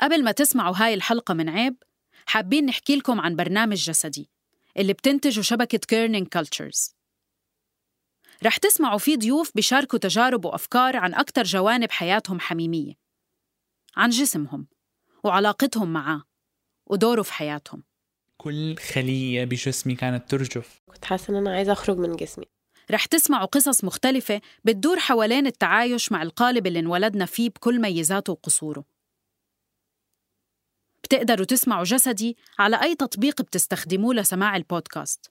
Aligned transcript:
قبل 0.00 0.24
ما 0.24 0.32
تسمعوا 0.32 0.74
هاي 0.76 0.94
الحلقة 0.94 1.34
من 1.34 1.48
عيب 1.48 1.76
حابين 2.26 2.66
نحكي 2.66 2.96
لكم 2.96 3.20
عن 3.20 3.36
برنامج 3.36 3.76
جسدي 3.76 4.30
اللي 4.76 4.92
بتنتجه 4.92 5.40
شبكة 5.40 5.78
Kerning 5.78 6.28
Cultures 6.28 6.94
رح 8.44 8.56
تسمعوا 8.56 8.98
فيه 8.98 9.16
ضيوف 9.16 9.52
بيشاركوا 9.54 9.98
تجارب 9.98 10.44
وأفكار 10.44 10.96
عن 10.96 11.14
أكثر 11.14 11.42
جوانب 11.42 11.90
حياتهم 11.90 12.40
حميمية 12.40 12.94
عن 13.96 14.10
جسمهم 14.10 14.66
وعلاقتهم 15.24 15.92
معاه 15.92 16.22
ودوره 16.86 17.22
في 17.22 17.32
حياتهم. 17.32 17.82
كل 18.36 18.76
خلية 18.76 19.44
بجسمي 19.44 19.94
كانت 19.94 20.30
ترجف. 20.30 20.80
كنت 20.86 21.04
حاسة 21.04 21.30
إن 21.30 21.36
أنا 21.36 21.54
عايزة 21.54 21.72
أخرج 21.72 21.98
من 21.98 22.16
جسمي. 22.16 22.46
رح 22.90 23.06
تسمعوا 23.06 23.46
قصص 23.46 23.84
مختلفة 23.84 24.40
بتدور 24.64 24.98
حوالين 24.98 25.46
التعايش 25.46 26.12
مع 26.12 26.22
القالب 26.22 26.66
اللي 26.66 26.78
انولدنا 26.78 27.26
فيه 27.26 27.50
بكل 27.50 27.80
ميزاته 27.80 28.32
وقصوره. 28.32 28.84
بتقدروا 31.10 31.46
تسمعوا 31.46 31.84
جسدي 31.84 32.36
على 32.58 32.82
أي 32.82 32.94
تطبيق 32.94 33.42
بتستخدموه 33.42 34.14
لسماع 34.14 34.56
البودكاست 34.56 35.30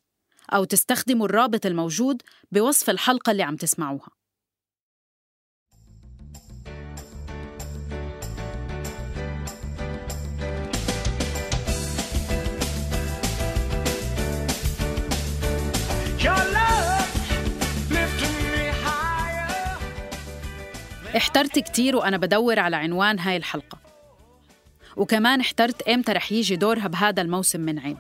أو 0.54 0.64
تستخدموا 0.64 1.26
الرابط 1.26 1.66
الموجود 1.66 2.22
بوصف 2.52 2.90
الحلقة 2.90 3.32
اللي 3.32 3.44
عم 3.44 3.56
تسمعوها. 3.56 4.10
احترت 21.18 21.60
كتير 21.60 21.96
وأنا 21.96 22.18
بدور 22.18 22.60
على 22.60 22.76
عنوان 22.76 23.20
هاي 23.20 23.38
الحلقة. 23.38 23.89
وكمان 24.98 25.40
احترت 25.40 25.82
إمتى 25.82 26.12
رح 26.12 26.32
يجي 26.32 26.56
دورها 26.56 26.88
بهذا 26.88 27.22
الموسم 27.22 27.60
من 27.60 27.80
عين. 27.80 27.98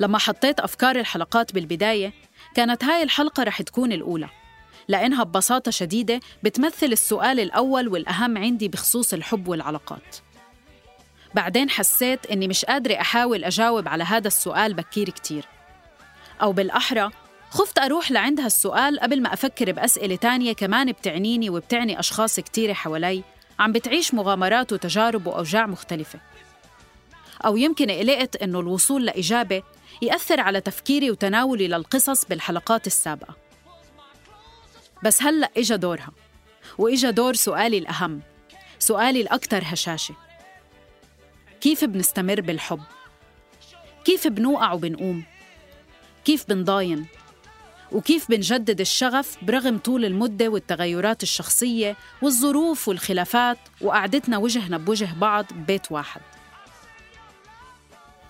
لما 0.00 0.18
حطيت 0.18 0.60
أفكار 0.60 0.96
الحلقات 0.96 1.54
بالبداية 1.54 2.12
كانت 2.54 2.84
هاي 2.84 3.02
الحلقة 3.02 3.42
رح 3.42 3.62
تكون 3.62 3.92
الأولى 3.92 4.28
لأنها 4.88 5.24
ببساطة 5.24 5.70
شديدة 5.70 6.20
بتمثل 6.42 6.86
السؤال 6.86 7.40
الأول 7.40 7.88
والأهم 7.88 8.38
عندي 8.38 8.68
بخصوص 8.68 9.12
الحب 9.12 9.48
والعلاقات. 9.48 10.16
بعدين 11.34 11.70
حسيت 11.70 12.26
إني 12.26 12.48
مش 12.48 12.64
قادرة 12.64 12.94
أحاول 12.94 13.44
أجاوب 13.44 13.88
على 13.88 14.04
هذا 14.04 14.26
السؤال 14.28 14.74
بكير 14.74 15.10
كتير. 15.10 15.44
أو 16.42 16.52
بالأحرى 16.52 17.10
خفت 17.50 17.78
أروح 17.78 18.10
لعند 18.10 18.40
هالسؤال 18.40 19.00
قبل 19.00 19.22
ما 19.22 19.32
أفكر 19.32 19.72
بأسئلة 19.72 20.16
تانية 20.16 20.52
كمان 20.52 20.92
بتعنيني 20.92 21.50
وبتعني 21.50 22.00
أشخاص 22.00 22.40
كتيرة 22.40 22.72
حوالي 22.72 23.22
عم 23.58 23.72
بتعيش 23.72 24.14
مغامرات 24.14 24.72
وتجارب 24.72 25.26
وأوجاع 25.26 25.66
مختلفة 25.66 26.20
أو 27.46 27.56
يمكن 27.56 27.90
قلقت 27.90 28.36
إنه 28.36 28.60
الوصول 28.60 29.06
لإجابة 29.06 29.62
يأثر 30.02 30.40
على 30.40 30.60
تفكيري 30.60 31.10
وتناولي 31.10 31.68
للقصص 31.68 32.24
بالحلقات 32.24 32.86
السابقة 32.86 33.36
بس 35.02 35.22
هلأ 35.22 35.50
إجا 35.56 35.76
دورها 35.76 36.10
وإجا 36.78 37.10
دور 37.10 37.34
سؤالي 37.34 37.78
الأهم 37.78 38.20
سؤالي 38.78 39.20
الأكثر 39.20 39.62
هشاشة 39.66 40.14
كيف 41.60 41.84
بنستمر 41.84 42.40
بالحب؟ 42.40 42.80
كيف 44.04 44.28
بنوقع 44.28 44.72
وبنقوم؟ 44.72 45.24
كيف 46.24 46.48
بنضاين؟ 46.48 47.06
وكيف 47.92 48.30
بنجدد 48.30 48.80
الشغف 48.80 49.36
برغم 49.42 49.78
طول 49.78 50.04
المدة 50.04 50.48
والتغيرات 50.48 51.22
الشخصية 51.22 51.96
والظروف 52.22 52.88
والخلافات 52.88 53.58
وقعدتنا 53.80 54.38
وجهنا 54.38 54.78
بوجه 54.78 55.08
بعض 55.18 55.44
ببيت 55.54 55.92
واحد. 55.92 56.20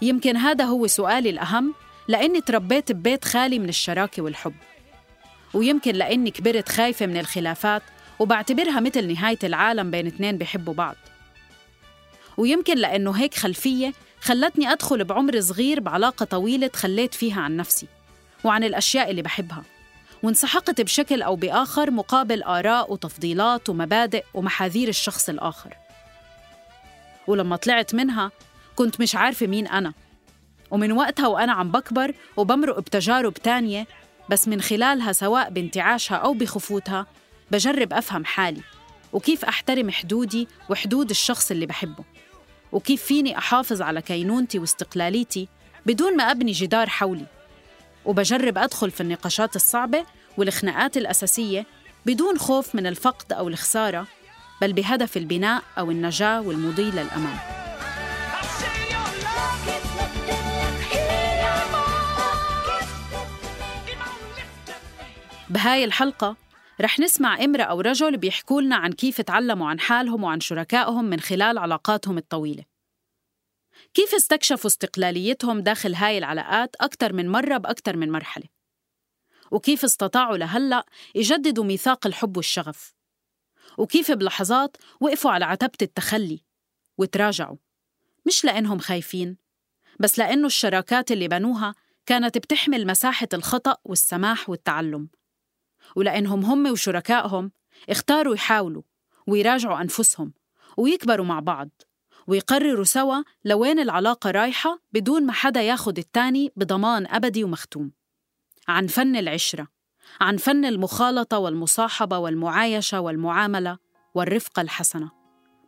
يمكن 0.02 0.36
هذا 0.36 0.64
هو 0.64 0.86
سؤالي 0.86 1.30
الأهم 1.30 1.74
لأني 2.08 2.41
تربيت 2.41 2.92
ببيت 2.92 3.24
خالي 3.24 3.58
من 3.58 3.69
الشراكة 3.69 4.22
والحب. 4.22 4.55
ويمكن 5.55 5.95
لأني 5.95 6.30
كبرت 6.30 6.68
خايفة 6.68 7.06
من 7.06 7.17
الخلافات 7.17 7.83
وبعتبرها 8.18 8.80
مثل 8.80 9.12
نهاية 9.12 9.39
العالم 9.45 9.90
بين 9.90 10.06
اثنين 10.06 10.39
بيحبوا 10.39 10.74
بعض. 10.74 10.96
ويمكن 12.36 12.79
لأنه 12.79 13.11
هيك 13.11 13.34
خلفية 13.34 13.92
خلتني 14.20 14.73
أدخل 14.73 15.05
بعمر 15.05 15.40
صغير 15.40 15.80
بعلاقة 15.80 16.24
طويلة 16.24 16.67
تخليت 16.67 17.14
فيها 17.14 17.40
عن 17.40 17.56
نفسي. 17.56 17.86
وعن 18.44 18.64
الأشياء 18.64 19.10
اللي 19.10 19.22
بحبها 19.22 19.62
وانسحقت 20.22 20.80
بشكل 20.80 21.22
أو 21.22 21.36
بآخر 21.36 21.90
مقابل 21.90 22.42
آراء 22.42 22.92
وتفضيلات 22.92 23.68
ومبادئ 23.68 24.24
ومحاذير 24.34 24.88
الشخص 24.88 25.28
الآخر. 25.28 25.77
ولما 27.27 27.56
طلعت 27.56 27.94
منها 27.94 28.30
كنت 28.77 29.00
مش 29.00 29.14
عارفة 29.14 29.46
مين 29.46 29.66
أنا 29.66 29.92
ومن 30.70 30.92
وقتها 30.92 31.27
وأنا 31.27 31.52
عم 31.52 31.70
بكبر 31.70 32.14
وبمرق 32.36 32.78
بتجارب 32.78 33.34
تانية 33.34 33.86
بس 34.30 34.48
من 34.48 34.61
خلالها 34.61 35.12
سواء 35.12 35.50
بانتعاشها 35.50 36.16
أو 36.16 36.32
بخفوتها 36.32 37.06
بجرب 37.50 37.92
أفهم 37.92 38.24
حالي 38.24 38.61
وكيف 39.12 39.44
أحترم 39.44 39.90
حدودي 39.90 40.48
وحدود 40.70 41.11
الشخص 41.11 41.50
اللي 41.50 41.66
بحبه 41.66 42.05
وكيف 42.72 43.02
فيني 43.02 43.38
أحافظ 43.38 43.82
على 43.82 44.02
كينونتي 44.02 44.58
واستقلاليتي 44.58 45.48
بدون 45.86 46.16
ما 46.16 46.30
أبني 46.30 46.52
جدار 46.52 46.88
حولي. 46.88 47.26
وبجرب 48.05 48.59
أدخل 48.59 48.91
في 48.91 49.01
النقاشات 49.01 49.57
الصعبة 49.57 50.05
والخناقات 50.39 50.97
الأساسية 50.97 51.67
بدون 52.07 52.39
خوف 52.39 52.75
من 52.75 52.87
الفقد 52.87 53.33
أو 53.33 53.48
الخسارة 53.48 54.07
بل 54.61 54.73
بهدف 54.73 55.17
البناء 55.17 55.63
أو 55.79 55.91
النجاة 55.91 56.41
والمضي 56.41 56.91
للأمام. 56.91 57.39
بهاي 65.51 65.85
الحلقة 65.85 66.36
رح 66.81 67.01
نسمع 67.01 67.45
امرأة 67.45 67.65
أو 67.65 67.81
رجل 67.81 68.17
بيحكوا 68.17 68.63
لنا 68.63 68.77
عن 68.77 68.92
كيف 68.92 69.21
تعلموا 69.21 69.69
عن 69.69 69.81
حالهم 69.81 70.25
وعن 70.25 70.41
شركائهم 70.41 71.05
من 71.05 71.21
خلال 71.21 71.59
علاقاتهم 71.59 72.19
الطويلة. 72.19 72.73
كيف 73.94 74.14
استكشفوا 74.14 74.70
استقلاليتهم 74.70 75.60
داخل 75.60 75.94
هاي 75.94 76.18
العلاقات 76.18 76.77
أكثر 76.77 77.12
من 77.12 77.28
مرة 77.28 77.56
بأكثر 77.56 77.96
من 77.96 78.10
مرحلة؟ 78.10 78.46
وكيف 79.50 79.84
استطاعوا 79.84 80.36
لهلأ 80.36 80.86
يجددوا 81.14 81.64
ميثاق 81.64 82.06
الحب 82.06 82.36
والشغف؟ 82.36 82.94
وكيف 83.78 84.10
بلحظات 84.10 84.77
وقفوا 85.00 85.30
على 85.30 85.44
عتبة 85.44 85.78
التخلي 85.82 86.44
وتراجعوا؟ 86.98 87.56
مش 88.27 88.44
لأنهم 88.44 88.78
خايفين 88.78 89.36
بس 90.00 90.18
لأنه 90.18 90.46
الشراكات 90.46 91.12
اللي 91.12 91.28
بنوها 91.28 91.74
كانت 92.06 92.38
بتحمل 92.38 92.86
مساحة 92.86 93.28
الخطأ 93.34 93.76
والسماح 93.84 94.50
والتعلم. 94.50 95.08
ولأنهم 95.96 96.44
هم 96.44 96.66
وشركائهم 96.66 97.52
اختاروا 97.88 98.34
يحاولوا 98.34 98.82
ويراجعوا 99.26 99.80
أنفسهم 99.80 100.32
ويكبروا 100.76 101.26
مع 101.26 101.40
بعض. 101.40 101.70
ويقرروا 102.27 102.85
سوا 102.85 103.23
لوين 103.45 103.79
العلاقة 103.79 104.30
رايحة 104.30 104.79
بدون 104.92 105.27
ما 105.27 105.33
حدا 105.33 105.62
ياخد 105.62 105.98
التاني 105.98 106.52
بضمان 106.57 107.07
أبدي 107.07 107.45
ومختوم. 107.45 107.92
عن 108.68 108.86
فن 108.86 109.17
العشرة 109.17 109.67
عن 110.20 110.36
فن 110.36 110.64
المخالطة 110.64 111.39
والمصاحبة 111.39 112.18
والمعايشة 112.18 113.01
والمعاملة 113.01 113.79
والرفقة 114.14 114.62
الحسنة. 114.62 115.11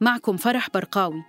معكم 0.00 0.36
فرح 0.36 0.70
برقاوي 0.70 1.24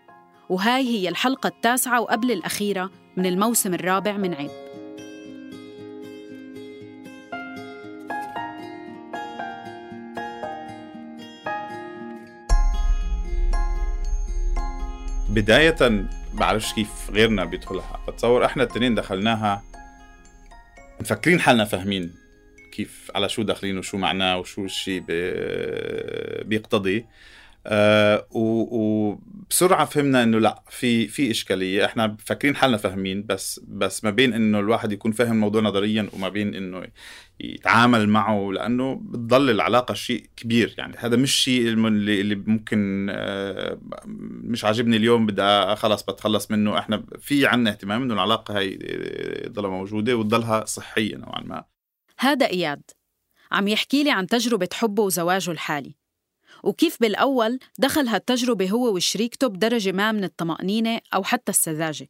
وهاي 0.50 0.84
هي 0.84 1.10
الحلقة 1.10 1.48
التاسعة 1.48 2.02
وقبل 2.02 2.32
الأخيرة 2.32 2.92
من 3.18 3.26
الموسم 3.26 3.74
الرابع 3.74 4.18
من 4.18 4.34
عيب 4.34 4.52
بداية 15.38 16.06
بعرفش 16.34 16.74
كيف 16.74 16.90
غيرنا 17.12 17.46
بيدخلها 17.46 18.00
بتصور 18.08 18.46
إحنا 18.46 18.64
التنين 18.64 18.96
دخلناها 18.96 19.64
مفكرين 21.02 21.40
حالنا 21.40 21.66
فاهمين 21.66 22.14
كيف 22.72 23.12
على 23.16 23.30
شو 23.30 23.44
داخلين 23.44 23.78
وشو 23.78 23.98
معناه 23.98 24.38
وشو 24.38 24.66
الشيء 24.66 25.04
بيقتضي. 26.46 27.06
آه 27.70 28.28
وبسرعه 28.32 29.86
فهمنا 29.86 30.24
إنه 30.24 30.40
لا 30.40 30.64
في 30.70 31.08
في 31.08 31.32
إشكالية. 31.32 31.86
إحنا 31.86 32.18
فاكرين 32.26 32.56
حالنا 32.56 32.78
فاهمين 32.78 33.26
بس 33.26 33.62
بس 33.68 34.04
ما 34.04 34.10
بين 34.10 34.34
إنه 34.34 34.60
الواحد 34.60 34.92
يكون 34.92 35.12
فاهم 35.12 35.32
الموضوع 35.32 35.62
نظريا 35.62 36.10
وما 36.14 36.30
بين 36.30 36.56
إنه 36.56 36.88
يتعامل 37.40 38.10
معه 38.10 38.52
لأنه 38.54 38.96
بتضل 38.96 39.50
العلاقة 39.50 39.94
شيء 39.94 40.30
كبير. 40.36 40.76
يعني 40.78 40.98
هذا 40.98 41.16
مش 41.18 41.32
شيء 41.32 41.68
اللي, 41.68 42.22
اللي 42.22 42.36
ممكن 42.36 43.08
آه 43.12 43.80
مش 44.44 44.66
عاجبني 44.66 44.98
اليوم 44.98 45.26
بدي 45.26 45.76
خلص 45.76 46.04
بتخلص 46.04 46.52
منه. 46.52 46.80
إحنا 46.80 47.06
في 47.20 47.48
عنا 47.48 47.70
اهتمام 47.70 48.02
إنه 48.02 48.14
العلاقة 48.14 48.60
هي 48.60 48.76
تضلها 49.46 49.70
موجودة 49.70 50.16
وتضلها 50.16 50.66
صحية 50.66 51.16
نوعا 51.16 51.42
ما. 51.42 51.64
هذا 52.20 52.46
إياد 52.46 52.82
عم 53.52 53.68
يحكي 53.68 54.04
لي 54.04 54.12
عن 54.12 54.28
تجربة 54.28 54.70
حبه 54.74 55.04
وزواجه 55.04 55.52
الحالي. 55.52 55.96
وكيف 56.64 56.98
بالأول 57.02 57.60
دخل 57.80 58.08
هالتجربة 58.08 58.70
هو 58.70 58.96
وشريكته 58.96 59.48
بدرجة 59.48 59.92
ما 59.92 60.12
من 60.12 60.24
الطمأنينة 60.24 61.00
أو 61.14 61.24
حتى 61.24 61.50
السذاجة. 61.52 62.10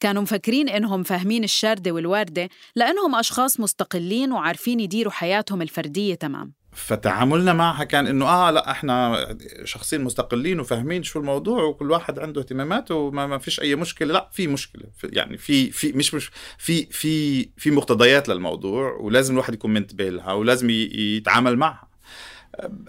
كانوا 0.00 0.22
مفكرين 0.22 0.68
إنهم 0.68 1.02
فاهمين 1.02 1.44
الشاردة 1.44 1.92
والواردة 1.92 2.48
لأنهم 2.76 3.14
أشخاص 3.14 3.60
مستقلين 3.60 4.32
وعارفين 4.32 4.80
يديروا 4.80 5.12
حياتهم 5.12 5.62
الفردية 5.62 6.14
تمام. 6.14 6.52
فتعاملنا 6.72 7.52
معها 7.52 7.84
كان 7.84 8.06
إنه 8.06 8.26
آه 8.26 8.50
لا 8.50 8.70
إحنا 8.70 9.26
شخصين 9.64 10.04
مستقلين 10.04 10.60
وفاهمين 10.60 11.02
شو 11.02 11.18
الموضوع 11.18 11.62
وكل 11.62 11.90
واحد 11.90 12.18
عنده 12.18 12.40
اهتماماته 12.40 12.94
وما 12.94 13.26
ما 13.26 13.38
فيش 13.38 13.60
أي 13.60 13.74
مشكلة. 13.74 14.12
لا 14.12 14.28
في 14.32 14.46
مشكلة. 14.46 14.84
يعني 15.04 15.38
في 15.38 15.70
في 15.70 15.92
مش 15.92 16.14
مش 16.14 16.30
في 16.58 16.86
في 16.86 17.44
في 17.56 17.70
مقتضيات 17.70 18.28
للموضوع 18.28 18.92
ولازم 18.92 19.34
الواحد 19.34 19.54
يكون 19.54 19.72
منتبه 19.72 20.08
لها 20.08 20.32
ولازم 20.32 20.70
يتعامل 20.70 21.56
معها. 21.56 21.91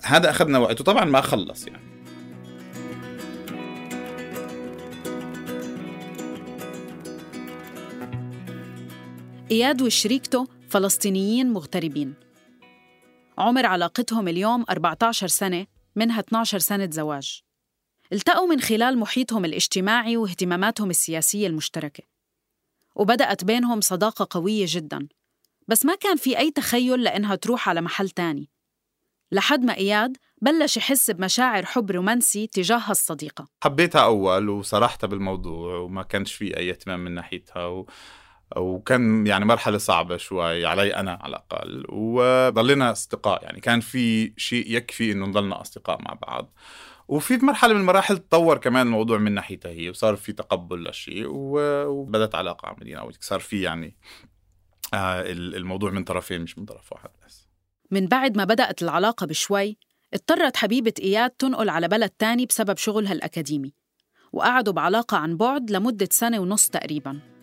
هذا 0.03 0.29
أخذنا 0.29 0.59
وقت 0.59 0.81
وطبعا 0.81 1.05
ما 1.05 1.21
خلص 1.21 1.67
يعني. 1.67 1.93
إياد 9.51 9.81
وشريكته 9.81 10.47
فلسطينيين 10.69 11.53
مغتربين. 11.53 12.13
عمر 13.37 13.65
علاقتهم 13.65 14.27
اليوم 14.27 14.65
14 14.69 15.27
سنة 15.27 15.67
منها 15.95 16.19
12 16.19 16.59
سنة 16.59 16.89
زواج. 16.91 17.41
التقوا 18.13 18.47
من 18.47 18.61
خلال 18.61 18.97
محيطهم 18.97 19.45
الاجتماعي 19.45 20.17
واهتماماتهم 20.17 20.89
السياسية 20.89 21.47
المشتركة. 21.47 22.03
وبدأت 22.95 23.43
بينهم 23.43 23.81
صداقة 23.81 24.27
قوية 24.29 24.65
جدا. 24.69 25.07
بس 25.67 25.85
ما 25.85 25.95
كان 25.95 26.17
في 26.17 26.37
أي 26.37 26.51
تخيل 26.51 27.03
لأنها 27.03 27.35
تروح 27.35 27.69
على 27.69 27.81
محل 27.81 28.09
تاني. 28.09 28.52
لحد 29.33 29.63
ما 29.63 29.77
إياد 29.77 30.17
بلش 30.41 30.77
يحس 30.77 31.11
بمشاعر 31.11 31.65
حب 31.65 31.91
رومانسي 31.91 32.47
تجاه 32.47 32.91
الصديقة. 32.91 33.47
حبيتها 33.63 34.03
أول 34.03 34.49
وصرحتها 34.49 35.07
بالموضوع 35.07 35.75
وما 35.75 36.03
كانش 36.03 36.33
في 36.33 36.57
أي 36.57 36.69
اهتمام 36.69 37.03
من 37.03 37.11
ناحيتها 37.11 37.65
و... 37.65 37.87
وكان 38.55 39.27
يعني 39.27 39.45
مرحلة 39.45 39.77
صعبة 39.77 40.17
شوي 40.17 40.65
علي 40.65 40.95
أنا 40.95 41.19
على 41.21 41.29
الأقل. 41.29 41.85
وضلينا 41.89 42.91
أصدقاء 42.91 43.43
يعني 43.43 43.59
كان 43.59 43.79
في 43.79 44.33
شيء 44.37 44.65
يكفي 44.71 45.11
إنه 45.11 45.25
نضلنا 45.25 45.61
أصدقاء 45.61 46.01
مع 46.01 46.13
بعض. 46.13 46.53
وفي 47.07 47.37
مرحلة 47.37 47.73
من 47.73 47.79
المراحل 47.79 48.17
تطور 48.17 48.57
كمان 48.57 48.87
الموضوع 48.87 49.17
من 49.17 49.31
ناحيتها 49.31 49.71
هي 49.71 49.89
وصار 49.89 50.15
في 50.15 50.33
تقبل 50.33 50.83
للشيء 50.83 51.25
وبدت 51.29 52.35
علاقة 52.35 52.67
عملية 52.67 52.95
أو 52.95 53.11
صار 53.19 53.39
في 53.39 53.61
يعني 53.61 53.97
آه 54.93 55.21
الموضوع 55.31 55.91
من 55.91 56.03
طرفين 56.03 56.41
مش 56.41 56.57
من 56.57 56.65
طرف 56.65 56.91
واحد 56.91 57.09
بس. 57.25 57.42
من 57.91 58.07
بعد 58.07 58.37
ما 58.37 58.43
بدأت 58.43 58.83
العلاقة 58.83 59.25
بشوي 59.25 59.77
اضطرت 60.13 60.57
حبيبة 60.57 60.93
إياد 60.99 61.29
تنقل 61.29 61.69
على 61.69 61.87
بلد 61.87 62.09
تاني 62.09 62.45
بسبب 62.45 62.77
شغلها 62.77 63.13
الأكاديمي 63.13 63.73
وقعدوا 64.33 64.73
بعلاقة 64.73 65.17
عن 65.17 65.37
بعد 65.37 65.71
لمدة 65.71 66.09
سنة 66.11 66.39
ونص 66.39 66.69
تقريباً. 66.69 67.33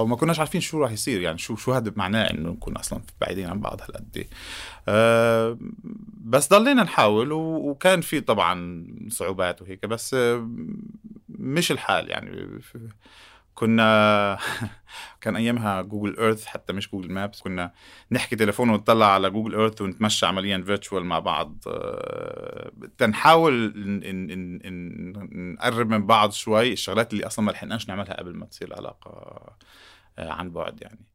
أو 0.00 0.06
ما 0.06 0.16
كناش 0.16 0.38
عارفين 0.38 0.60
شو 0.60 0.82
راح 0.82 0.92
يصير 0.92 1.20
يعني 1.20 1.38
شو 1.38 1.56
شو 1.56 1.72
هذا 1.72 1.92
معناه 1.96 2.30
إنه 2.30 2.50
نكون 2.50 2.76
أصلا 2.76 3.00
بعيدين 3.20 3.46
عن 3.46 3.60
بعض 3.60 3.80
هالقد 3.82 4.26
أه 4.88 5.58
بس 6.24 6.48
ضلينا 6.48 6.82
نحاول 6.82 7.32
وكان 7.32 8.00
في 8.00 8.20
طبعا 8.20 8.86
صعوبات 9.08 9.62
وهيك 9.62 9.86
بس 9.86 10.16
مش 11.28 11.72
الحال 11.72 12.10
يعني. 12.10 12.60
كنا 13.58 14.38
كان 15.20 15.36
أيامها 15.36 15.82
Google 15.82 16.18
Earth 16.18 16.44
حتى 16.44 16.72
مش 16.72 16.90
Google 16.90 17.12
Maps 17.12 17.40
كنا 17.40 17.72
نحكي 18.10 18.36
تليفون 18.36 18.70
ونطلع 18.70 19.06
على 19.06 19.30
Google 19.30 19.54
Earth 19.54 19.80
ونتمشى 19.80 20.26
عمليا 20.26 20.62
virtual 20.66 21.04
مع 21.04 21.18
بعض. 21.18 21.56
آه، 21.66 22.72
تنحاول 22.98 23.72
نقرب 25.34 25.90
من 25.90 26.06
بعض 26.06 26.32
شوي. 26.32 26.72
الشغلات 26.72 27.12
اللي 27.12 27.26
أصلا 27.26 27.44
ما 27.44 27.50
لحقناش 27.50 27.88
نعملها 27.88 28.14
قبل 28.14 28.34
ما 28.34 28.46
تصير 28.46 28.68
العلاقه 28.68 29.10
آه، 30.18 30.30
عن 30.30 30.50
بعد 30.50 30.82
يعني. 30.82 31.06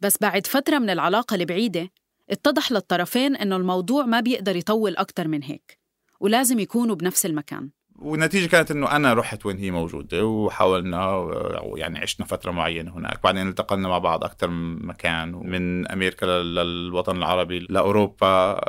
بس 0.00 0.18
بعد 0.20 0.46
فترة 0.46 0.78
من 0.78 0.90
العلاقة 0.90 1.34
البعيدة 1.34 1.90
اتضح 2.30 2.72
للطرفين 2.72 3.36
إنه 3.36 3.56
الموضوع 3.56 4.04
ما 4.04 4.20
بيقدر 4.20 4.56
يطول 4.56 4.96
أكثر 4.96 5.28
من 5.28 5.42
هيك 5.42 5.78
ولازم 6.20 6.58
يكونوا 6.58 6.94
بنفس 6.96 7.26
المكان. 7.26 7.70
والنتيجه 8.00 8.46
كانت 8.46 8.70
إنه 8.70 8.96
أنا 8.96 9.14
رحت 9.14 9.46
وين 9.46 9.58
هي 9.58 9.70
موجودة 9.70 10.24
وحاولنا 10.24 11.30
يعني 11.76 11.98
عشنا 11.98 12.26
فترة 12.26 12.50
معينة 12.50 12.96
هناك. 12.96 13.22
بعدين 13.24 13.48
التقلنا 13.48 13.88
مع 13.88 13.98
بعض 13.98 14.24
أكثر 14.24 14.48
من 14.48 14.86
مكان 14.86 15.32
من 15.32 15.88
أمريكا 15.88 16.26
للوطن 16.26 17.16
العربي 17.16 17.66
لأوروبا. 17.70 18.60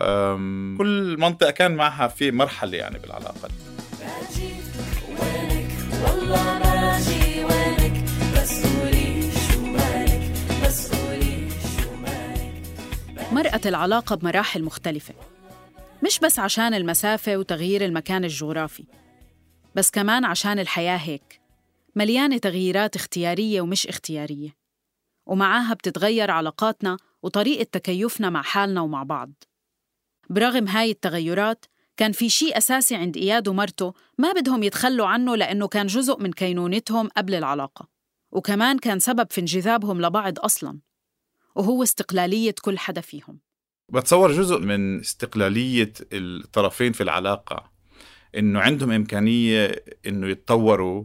كل 0.78 1.18
منطقة 1.20 1.52
كان 1.52 1.76
معها 1.76 2.08
في 2.08 2.32
مرحلة 2.32 2.78
يعني 2.78 3.00
بالعلاقة. 3.00 3.50
مرقت 13.32 13.68
العلاقة 13.68 14.16
بمراحل 14.16 14.64
مختلفة 14.64 15.14
مش 16.06 16.20
بس 16.20 16.40
عشان 16.40 16.74
المسافة 16.74 17.38
وتغيير 17.38 17.86
المكان 17.86 18.24
الجغرافي. 18.24 18.84
بس 19.76 19.92
كمان 19.92 20.26
عشان 20.26 20.60
الحياة 20.60 20.98
هيك. 20.98 21.42
مليانة 21.96 22.38
تغييرات 22.38 22.96
اختيارية 22.96 23.62
ومش 23.62 23.88
اختيارية. 23.88 24.56
ومعاها 25.26 25.74
بتتغير 25.74 26.32
علاقاتنا 26.32 26.98
وطريقة 27.24 27.64
تكيفنا 27.64 28.30
مع 28.30 28.42
حالنا 28.42 28.82
ومع 28.82 29.04
بعض. 29.04 29.32
برغم 30.30 30.68
هاي 30.68 30.92
التغيرات 30.92 31.66
كان 31.98 32.12
في 32.12 32.30
شيء 32.30 32.58
أساسي 32.58 32.96
عند 32.96 33.18
إياد 33.18 33.48
ومرته 33.48 33.94
ما 34.18 34.32
بدهم 34.32 34.64
يتخلوا 34.64 35.08
عنه 35.08 35.36
لأنه 35.36 35.68
كان 35.68 35.88
جزء 35.88 36.20
من 36.20 36.34
كينونتهم 36.34 37.08
قبل 37.08 37.36
العلاقة. 37.36 37.88
وكمان 38.32 38.80
كان 38.80 39.00
سبب 39.00 39.32
في 39.32 39.42
انجذابهم 39.42 40.02
لبعض 40.02 40.40
أصلاً. 40.40 40.80
وهو 41.56 41.84
استقلالية 41.84 42.56
كل 42.62 42.78
حدا 42.78 43.02
فيهم. 43.02 43.40
بتصور 43.90 44.32
جزء 44.32 44.60
من 44.60 45.00
استقلالية 45.00 45.94
الطرفين 46.14 46.92
في 46.92 47.04
العلاقة. 47.04 47.71
إنه 48.38 48.60
عندهم 48.60 48.92
إمكانية 48.92 49.84
إنه 50.08 50.28
يتطوروا 50.28 51.04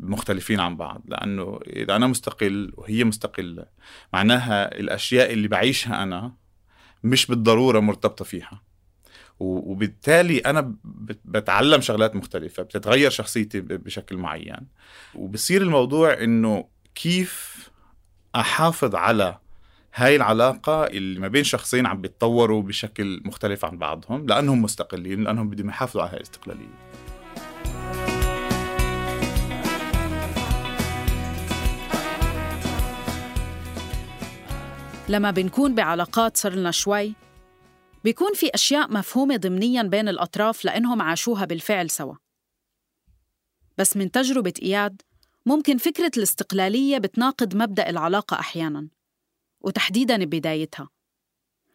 مختلفين 0.00 0.60
عن 0.60 0.76
بعض 0.76 1.02
لأنه 1.06 1.60
إذا 1.66 1.96
أنا 1.96 2.06
مستقل 2.06 2.72
وهي 2.76 3.04
مستقلة 3.04 3.66
معناها 4.12 4.78
الأشياء 4.78 5.32
اللي 5.32 5.48
بعيشها 5.48 6.02
أنا 6.02 6.32
مش 7.04 7.26
بالضرورة 7.26 7.80
مرتبطة 7.80 8.24
فيها. 8.24 8.62
وبالتالي 9.40 10.38
أنا 10.38 10.74
بتعلم 11.24 11.80
شغلات 11.80 12.16
مختلفة 12.16 12.62
بتتغير 12.62 13.10
شخصيتي 13.10 13.60
بشكل 13.60 14.16
معين. 14.16 14.66
وبصير 15.14 15.62
الموضوع 15.62 16.22
إنه 16.22 16.68
كيف 16.94 17.54
أحافظ 18.34 18.94
على 18.94 19.38
هاي 19.96 20.16
العلاقة 20.16 20.86
اللي 20.86 21.20
ما 21.20 21.28
بين 21.28 21.44
شخصين 21.44 21.86
عم 21.86 22.00
بيتطوروا 22.00 22.62
بشكل 22.62 23.22
مختلف 23.24 23.64
عن 23.64 23.78
بعضهم 23.78 24.26
لأنهم 24.26 24.62
مستقلين 24.62 25.24
لأنهم 25.24 25.50
بدهم 25.50 25.68
يحافظوا 25.68 26.02
على 26.02 26.10
هاي 26.10 26.16
الاستقلالية. 26.16 26.68
لما 35.08 35.30
بنكون 35.30 35.74
بعلاقات 35.74 36.36
صرنا 36.36 36.70
شوي 36.70 37.14
بيكون 38.04 38.34
في 38.34 38.50
أشياء 38.54 38.92
مفهومة 38.92 39.36
ضمنياً 39.36 39.82
بين 39.82 40.08
الأطراف 40.08 40.64
لأنهم 40.64 41.02
عاشوها 41.02 41.44
بالفعل 41.44 41.90
سوا. 41.90 42.14
بس 43.78 43.96
من 43.96 44.10
تجربة 44.10 44.54
إياد 44.62 45.02
ممكن 45.46 45.78
فكرة 45.78 46.10
الاستقلالية 46.16 46.98
بتناقض 46.98 47.56
مبدأ 47.56 47.90
العلاقة 47.90 48.38
أحياناً. 48.38 48.88
وتحديداً 49.64 50.24
ببدايتها 50.24 50.88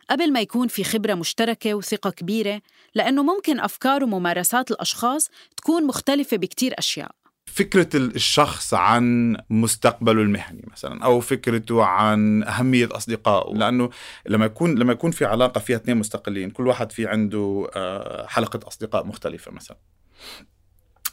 قبل 0.10 0.34
ما 0.34 0.42
يكون 0.42 0.68
في 0.68 0.84
خبرة 0.84 1.14
مشتركة 1.14 1.74
وثقة 1.74 2.10
كبيرة 2.10 2.62
لأنه 2.96 3.24
ممكن 3.24 3.60
أفكار 3.60 4.04
وممارسات 4.04 4.72
الأشخاص 4.72 5.30
تكون 5.58 5.88
مختلفة 5.88 6.38
بكتير 6.38 6.74
أشياء. 6.80 7.12
فكرة 7.46 7.90
الشخص 7.96 8.74
عن 8.74 9.38
مستقبله 9.50 10.22
المهني 10.22 10.66
مثلا 10.72 11.04
أو 11.04 11.20
فكرته 11.20 11.84
عن 11.84 12.44
أهمية 12.44 12.90
أصدقائه. 12.92 13.54
لأنه 13.54 13.90
لما 14.28 14.46
يكون 14.46 14.76
لما 14.76 14.94
يكون 14.94 15.12
في 15.12 15.26
علاقة 15.26 15.60
فيها 15.60 15.78
اثنين 15.78 15.98
مستقلين 15.98 16.50
كل 16.50 16.68
واحد 16.68 16.92
في 16.92 17.08
عنده 17.08 17.70
آه، 17.76 18.28
حلقة 18.28 18.68
أصدقاء 18.68 19.06
مختلفة 19.06 19.52
مثلا. 19.52 19.78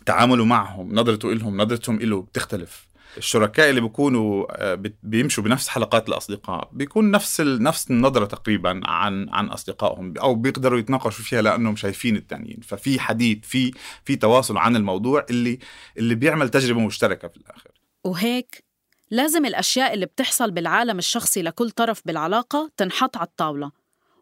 تعامله 0.07 0.45
معهم 0.45 0.95
نظرته 0.95 1.33
إلهم 1.33 1.57
نظرتهم 1.57 1.97
إله 1.97 2.23
بتختلف. 2.23 2.87
الشركاء 3.17 3.71
اللي 3.71 3.81
بيكونوا 3.81 4.47
آه، 4.51 4.83
بيمشوا 5.03 5.45
بنفس 5.45 5.69
حلقات 5.69 6.09
الأصدقاء 6.09 6.71
بيكون 6.73 7.11
نفس 7.11 7.41
نفس 7.41 7.91
النظرة 7.91 8.25
تقريبا 8.25 8.81
عن 8.85 9.29
عن 9.29 9.49
أصدقائهم 9.49 10.15
أو 10.19 10.35
بيقدروا 10.35 10.79
يتناقشوا 10.79 11.25
فيها 11.25 11.43
لأنهم 11.43 11.77
شايفين 11.77 12.17
التانيين. 12.17 12.61
ففي 12.63 13.01
حديث 13.01 13.39
في 13.43 13.73
في 14.05 14.17
تواصل 14.17 14.57
عن 14.57 14.77
الموضوع 14.77 15.27
اللي 15.31 15.59
اللي 15.99 16.15
بيعمل 16.15 16.49
تجربة 16.49 16.81
مشتركة 16.81 17.29
في 17.29 17.37
الآخر. 17.37 17.71
وهيك 18.05 18.65
لازم 19.11 19.47
الأشياء 19.47 19.95
اللي 19.95 20.07
بتحصل 20.07 20.51
بالعالم 20.51 20.99
الشخصي 20.99 21.43
لكل 21.43 21.71
طرف 21.71 22.03
بالعلاقة 22.05 22.71
تنحط 22.77 23.17
على 23.17 23.27
الطاولة 23.27 23.71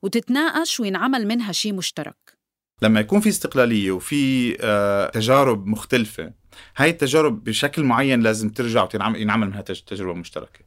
وتتناقش 0.02 0.80
وينعمل 0.80 1.26
منها 1.26 1.52
شيء 1.52 1.72
مشترك. 1.72 2.34
لما 2.82 3.00
يكون 3.00 3.20
في 3.20 3.28
استقلالية 3.28 3.92
وفي 3.92 4.56
آه، 4.60 5.10
تجارب 5.10 5.66
مختلفة 5.66 6.32
هاي 6.76 6.90
التجارب 6.90 7.44
بشكل 7.44 7.84
معين 7.84 8.20
لازم 8.20 8.50
ترجع 8.50 8.88
وينعمل 8.94 9.46
منها 9.46 9.60
تجربة 9.60 10.14
مشتركة. 10.14 10.60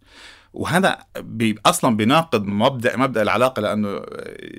وهذا 0.54 0.98
بي 1.20 1.56
أصلا 1.66 1.96
بيناقض 1.96 2.46
مبدا 2.46 2.98
مبدأ 2.98 3.22
العلاقة 3.22 3.62
لأنه 3.62 4.02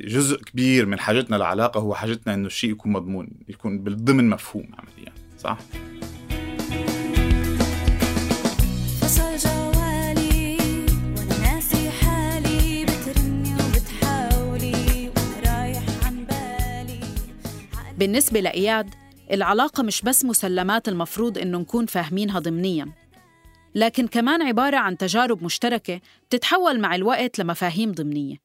جزء 0.04 0.42
كبير 0.42 0.87
من 0.87 0.99
حاجتنا 0.99 1.37
للعلاقه 1.37 1.80
هو 1.80 1.94
حاجتنا 1.94 2.35
إنه 2.35 2.47
الشيء 2.47 2.70
يكون 2.70 2.92
مضمون 2.92 3.28
يكون 3.49 3.85
ضمن 3.85 4.28
مفهوم 4.28 4.68
عمليا 4.78 5.12
صح؟ 5.38 5.58
بالنسبة 17.99 18.40
لإياد 18.40 19.08
العلاقة 19.30 19.82
مش 19.82 20.02
بس 20.02 20.25
مسلمات 20.25 20.88
المفروض 20.88 21.38
إنه 21.38 21.58
نكون 21.58 21.87
فاهمينها 21.87 22.38
ضمنياً. 22.38 22.92
لكن 23.75 24.06
كمان 24.06 24.42
عبارة 24.42 24.76
عن 24.76 24.97
تجارب 24.97 25.44
مشتركة 25.44 26.00
بتتحول 26.28 26.80
مع 26.80 26.94
الوقت 26.94 27.38
لمفاهيم 27.38 27.92
ضمنية. 27.92 28.37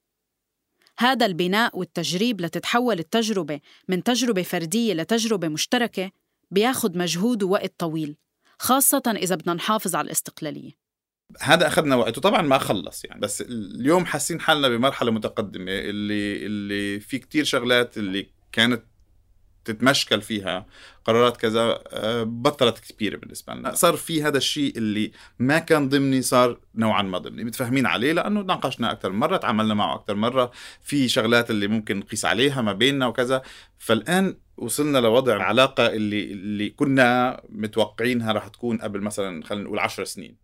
هذا 0.99 1.25
البناء 1.25 1.77
والتجريب 1.79 2.41
لتتحول 2.41 2.99
التجربة 2.99 3.59
من 3.87 4.03
تجربة 4.03 4.43
فردية 4.43 4.93
لتجربة 4.93 5.47
مشتركة 5.47 6.11
بياخد 6.51 6.97
مجهود 6.97 7.43
ووقت 7.43 7.73
طويل 7.77 8.15
خاصة 8.59 9.03
إذا 9.07 9.35
بدنا 9.35 9.53
نحافظ 9.53 9.95
على 9.95 10.05
الاستقلالية. 10.05 10.71
هذا 11.41 11.67
أخذنا 11.67 11.95
وقت 11.95 12.17
وطبعا 12.17 12.41
ما 12.41 12.57
خلص 12.57 13.05
يعني 13.05 13.19
بس 13.19 13.41
اليوم 13.41 14.05
حاسين 14.05 14.41
حالنا 14.41 14.69
بمرحلة 14.69 15.11
متقدمة 15.11 15.71
اللي 15.71 16.45
اللي 16.45 16.99
في 16.99 17.17
كتير 17.17 17.43
شغلات 17.43 17.97
اللي 17.97 18.29
كانت 18.51 18.83
تتمشكل 19.65 20.21
فيها 20.21 20.65
قرارات 21.05 21.37
كذا 21.37 21.83
آه، 21.87 22.23
بطلت 22.23 22.79
كبيره 22.79 23.17
بالنسبة 23.17 23.53
لنا. 23.53 23.73
صار 23.73 23.95
في 23.95 24.23
هذا 24.23 24.37
الشيء 24.37 24.77
اللي 24.77 25.11
ما 25.39 25.59
كان 25.59 25.89
ضمني 25.89 26.21
صار 26.21 26.59
نوعا 26.75 27.01
ما 27.01 27.17
ضمني. 27.17 27.43
متفاهمين 27.43 27.85
عليه 27.85 28.13
لأنه 28.13 28.41
ناقشنا 28.41 28.91
أكثر 28.91 29.09
من 29.09 29.19
مرة 29.19 29.37
تعاملنا 29.37 29.73
معه 29.73 29.95
أكثر 29.95 30.15
مرة. 30.15 30.51
في 30.81 31.07
شغلات 31.07 31.51
اللي 31.51 31.67
ممكن 31.67 31.99
نقيس 31.99 32.25
عليها 32.25 32.61
ما 32.61 32.73
بيننا 32.73 33.07
وكذا. 33.07 33.41
فالآن 33.77 34.37
وصلنا 34.57 34.97
لوضع 34.97 35.43
علاقه 35.43 35.87
اللي 35.87 36.23
اللي 36.23 36.69
كنا 36.69 37.41
متوقعينها 37.49 38.31
راح 38.31 38.47
تكون 38.47 38.77
قبل 38.77 39.01
مثلا 39.01 39.43
خلينا 39.45 39.65
نقول 39.65 39.79
10 39.79 40.03
سنين. 40.03 40.37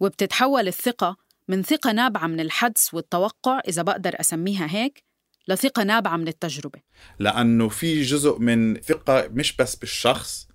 وبتتحول 0.00 0.68
الثقة 0.68 1.16
من 1.48 1.62
ثقة 1.62 1.92
نابعة 1.92 2.26
من 2.26 2.40
الحدس 2.40 2.94
والتوقع 2.94 3.60
إذا 3.68 3.82
بقدر 3.82 4.20
أسميها 4.20 4.66
هيك 4.70 5.04
لثقة 5.48 5.82
نابعة 5.82 6.16
من 6.16 6.28
التجربة. 6.28 6.80
لأنه 7.18 7.68
في 7.68 8.02
جزء 8.02 8.38
من 8.38 8.76
ثقة 8.76 9.28
مش 9.32 9.56
بس 9.56 9.76
بالشخص 9.76 10.48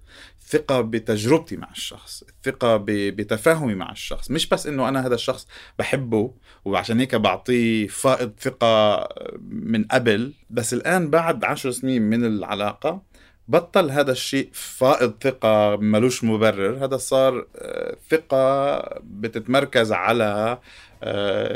ثقة 0.47 0.81
بتجربتي 0.81 1.57
مع 1.57 1.71
الشخص 1.71 2.23
الثقة 2.23 2.83
بتفاهمي 2.87 3.75
مع 3.75 3.91
الشخص. 3.91 4.31
مش 4.31 4.49
بس 4.49 4.67
إنه 4.67 4.89
أنا 4.89 5.05
هذا 5.05 5.15
الشخص 5.15 5.47
بحبه 5.79 6.33
وعشان 6.65 6.99
هيك 6.99 7.15
بعطيه 7.15 7.87
فائض 7.87 8.31
ثقة 8.39 9.07
من 9.41 9.83
قبل 9.83 10.33
بس 10.49 10.73
الآن 10.73 11.09
بعد 11.09 11.43
عشر 11.43 11.71
سنين 11.71 12.01
من 12.01 12.25
العلاقة 12.25 13.01
بطل 13.47 13.91
هذا 13.91 14.11
الشيء 14.11 14.49
فائض 14.53 15.13
ثقة 15.21 15.75
ملوش 15.75 16.23
مبرر. 16.23 16.85
هذا 16.85 16.97
صار 16.97 17.47
آه، 17.55 17.97
ثقة 18.09 18.79
بتتمركز 19.03 19.91
على 19.91 20.59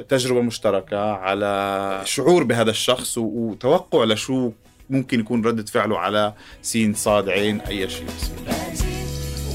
تجربة 0.10 0.42
مشتركة 0.42 1.12
على 1.12 2.02
شعور 2.06 2.44
بهذا 2.44 2.72
الشخص 2.72 3.18
وتوقع 3.18 4.04
لشو 4.04 4.52
ممكن 4.90 5.20
يكون 5.20 5.46
ردة 5.46 5.66
فعله 5.66 6.00
على 6.00 6.34
سين 6.62 6.94
صاد 6.94 7.30
عين 7.30 7.62
أي 7.62 7.90
شيء. 7.90 8.06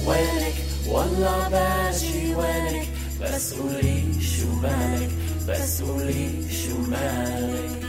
وينك؟ 0.06 0.54
والله 0.88 1.48
باجي 1.48 2.34
وينك. 2.34 2.88
بس 3.22 3.54
قولي 3.54 4.02
شو 4.22 4.60
مالك؟ 4.62 5.10
بس 5.48 5.82
قولي 5.82 6.50
شو 6.50 6.78
مالك؟ 6.90 7.86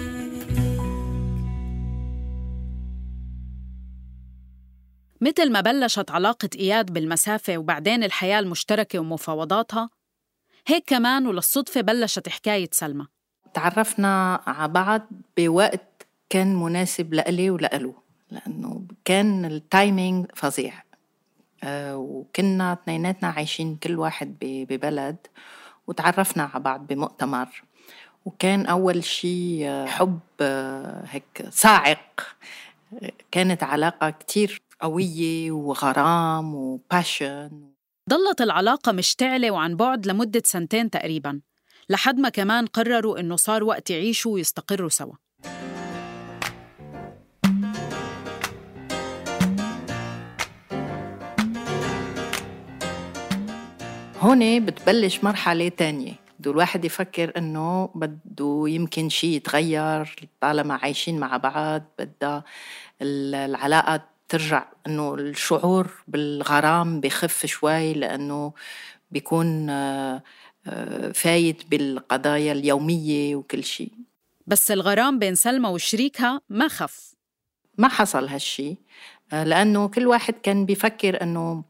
مثل 5.22 5.52
ما 5.52 5.62
بلشت 5.62 6.12
علاقة 6.12 6.50
إياد 6.60 6.94
بالمسافة 6.94 7.58
وبعدين 7.58 8.04
الحياة 8.04 8.40
المشتركة 8.40 9.00
ومفاوضاتها 9.00 9.90
هيك 10.70 10.84
كمان 10.88 11.28
وللصدفة 11.28 11.82
بلشت 11.82 12.30
حكاية 12.30 12.70
سلمى. 12.72 13.08
تعرفنا 13.54 14.42
على 14.48 14.68
بعض 14.68 15.02
بوقت 15.38 16.08
كان 16.30 16.56
مناسب 16.56 17.14
لإلي 17.14 17.50
ولإله 17.50 17.94
لأنه 18.32 18.82
كان 19.06 19.46
ال 19.46 19.57
timing 19.57 20.26
فظيع. 20.36 20.74
أه 21.64 21.98
وكنا 21.98 22.74
اثنيناتنا 22.74 23.30
عايشين 23.30 23.76
كل 23.76 24.00
واحد 24.00 24.36
ببلد 24.42 25.18
وتعرفنا 25.88 26.44
على 26.44 26.64
بعض 26.64 26.88
بمؤتمر. 26.88 27.64
وكان 28.26 28.66
أول 28.66 29.04
شيء 29.04 29.62
آه، 29.68 29.86
حب 29.86 30.20
آه، 30.42 31.04
هيك 31.10 31.46
صاعق. 31.50 32.22
كانت 33.32 33.64
علاقة 33.64 34.10
كتير 34.10 34.62
قوية 34.82 35.52
وغرام 35.52 36.56
و 36.56 36.71
passion 36.71 37.77
ضلت 38.10 38.42
العلاقة 38.42 38.92
مشتعلة 38.92 39.52
وعن 39.52 39.76
بعد 39.76 40.08
لمدة 40.08 40.42
سنتين 40.46 40.90
تقريباً 40.90 41.42
لحد 41.90 42.20
ما 42.20 42.30
كمان 42.30 42.66
قرروا 42.66 43.20
إنه 43.20 43.36
صار 43.36 43.64
وقت 43.64 43.90
يعيشوا 43.90 44.34
ويستقروا 44.34 44.90
سوا. 44.90 45.14
هون 54.20 54.66
بتبلش 54.66 55.24
مرحلة 55.24 55.70
تانية. 55.70 56.14
بده 56.40 56.52
الواحد 56.52 56.86
يفكر 56.86 57.38
إنه 57.38 57.90
بده 57.96 58.64
يمكن 58.68 59.10
شيء 59.10 59.30
يتغير 59.30 60.30
طالما 60.42 60.74
عايشين 60.74 61.20
مع 61.20 61.38
بعض 61.38 61.84
بدها 62.00 62.44
العلاقة 63.02 64.17
ترجع 64.30 64.66
إنه 64.88 65.14
الشعور 65.14 65.88
بالغرام 66.08 67.02
بخف 67.02 67.46
شوي 67.46 67.94
لأنه 67.94 68.54
بيكون 69.12 69.70
آه، 69.70 70.24
آه، 70.68 71.12
فايت 71.12 71.68
بالقضايا 71.68 72.52
اليومية 72.52 73.36
وكل 73.36 73.64
شيء. 73.64 73.92
بس 74.48 74.72
الغرام 74.72 75.20
بين 75.20 75.36
سلمى 75.36 75.70
وشريكها 75.70 76.42
ما 76.50 76.68
خف. 76.68 77.14
ما 77.78 77.88
حصل 77.88 78.28
هالشي 78.28 78.76
آه، 79.34 79.44
لأنه 79.44 79.88
كل 79.88 80.08
واحد 80.08 80.34
كان 80.44 80.66
بيفكر 80.66 81.22
أنه 81.22 81.64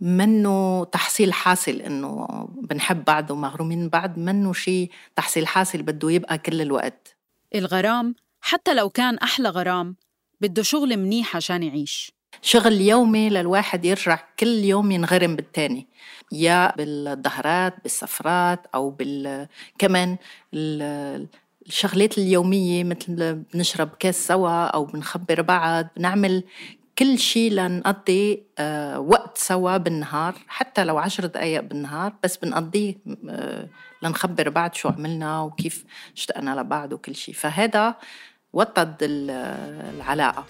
منه 0.00 0.84
تحصيل 0.84 1.32
حاصل 1.32 1.72
إنه 1.72 2.26
بنحب 2.62 3.04
بعض 3.04 3.30
ومغرومين 3.30 3.88
بعض 3.88 4.18
منه 4.18 4.52
شيء 4.52 4.90
تحصيل 5.16 5.46
حاصل 5.46 5.82
بده 5.82 6.10
يبقى 6.10 6.38
كل 6.38 6.60
الوقت. 6.60 7.16
الغرام 7.54 8.14
حتى 8.40 8.74
لو 8.74 8.90
كان 8.90 9.18
أحلى 9.18 9.48
غرام 9.48 9.96
بده 10.40 10.62
شغل 10.62 10.96
منيح 10.96 11.36
عشان 11.36 11.62
يعيش. 11.62 12.12
شغل 12.42 12.80
يومي 12.80 13.28
للواحد 13.28 13.84
يرجع 13.84 14.18
كل 14.38 14.48
يوم 14.48 14.90
ينغرم 14.90 15.36
بالتاني 15.36 15.86
يا 16.32 16.76
بالظهرات 16.76 17.74
بالسفرات 17.82 18.66
أو 18.74 18.90
بال 18.90 19.46
كمان 19.78 20.16
الشغلات 21.66 22.18
اليومية 22.18 22.84
مثل 22.84 23.34
بنشرب 23.34 23.90
كاس 23.98 24.26
سوا 24.26 24.64
أو 24.64 24.84
بنخبر 24.84 25.42
بعض 25.42 25.86
بنعمل 25.96 26.44
كل 26.98 27.18
شيء 27.18 27.52
لنقضي 27.52 28.42
آه، 28.58 29.00
وقت 29.00 29.38
سوا 29.38 29.76
بالنهار 29.76 30.34
حتى 30.48 30.84
لو 30.84 30.98
عشر 30.98 31.26
دقايق 31.26 31.60
بالنهار 31.60 32.12
بس 32.24 32.36
بنقضيه 32.36 32.94
آه، 33.28 33.68
لنخبر 34.02 34.48
بعض 34.48 34.74
شو 34.74 34.88
عملنا 34.88 35.40
وكيف 35.40 35.84
اشتقنا 36.16 36.60
لبعض 36.60 36.92
وكل 36.92 37.14
شيء 37.14 37.34
فهذا 37.34 37.94
وطد 38.52 38.96
العلاقة. 39.02 40.46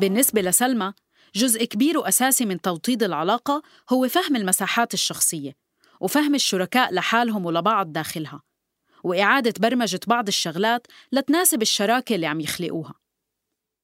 بالنسبة 0.00 0.42
لسلمى 0.42 0.92
جزء 1.34 1.64
كبير 1.64 1.98
وأساسي 1.98 2.44
من 2.44 2.60
توطيد 2.60 3.02
العلاقة 3.02 3.62
هو 3.92 4.08
فهم 4.08 4.36
المساحات 4.36 4.94
الشخصية 4.94 5.56
وفهم 6.00 6.34
الشركاء 6.34 6.94
لحالهم 6.94 7.46
ولبعض 7.46 7.92
داخلها 7.92 8.42
وإعادة 9.04 9.54
برمجة 9.58 10.00
بعض 10.06 10.28
الشغلات 10.28 10.86
لتناسب 11.12 11.62
الشراكة 11.62 12.14
اللي 12.14 12.26
عم 12.26 12.40
يخلقوها. 12.40 12.94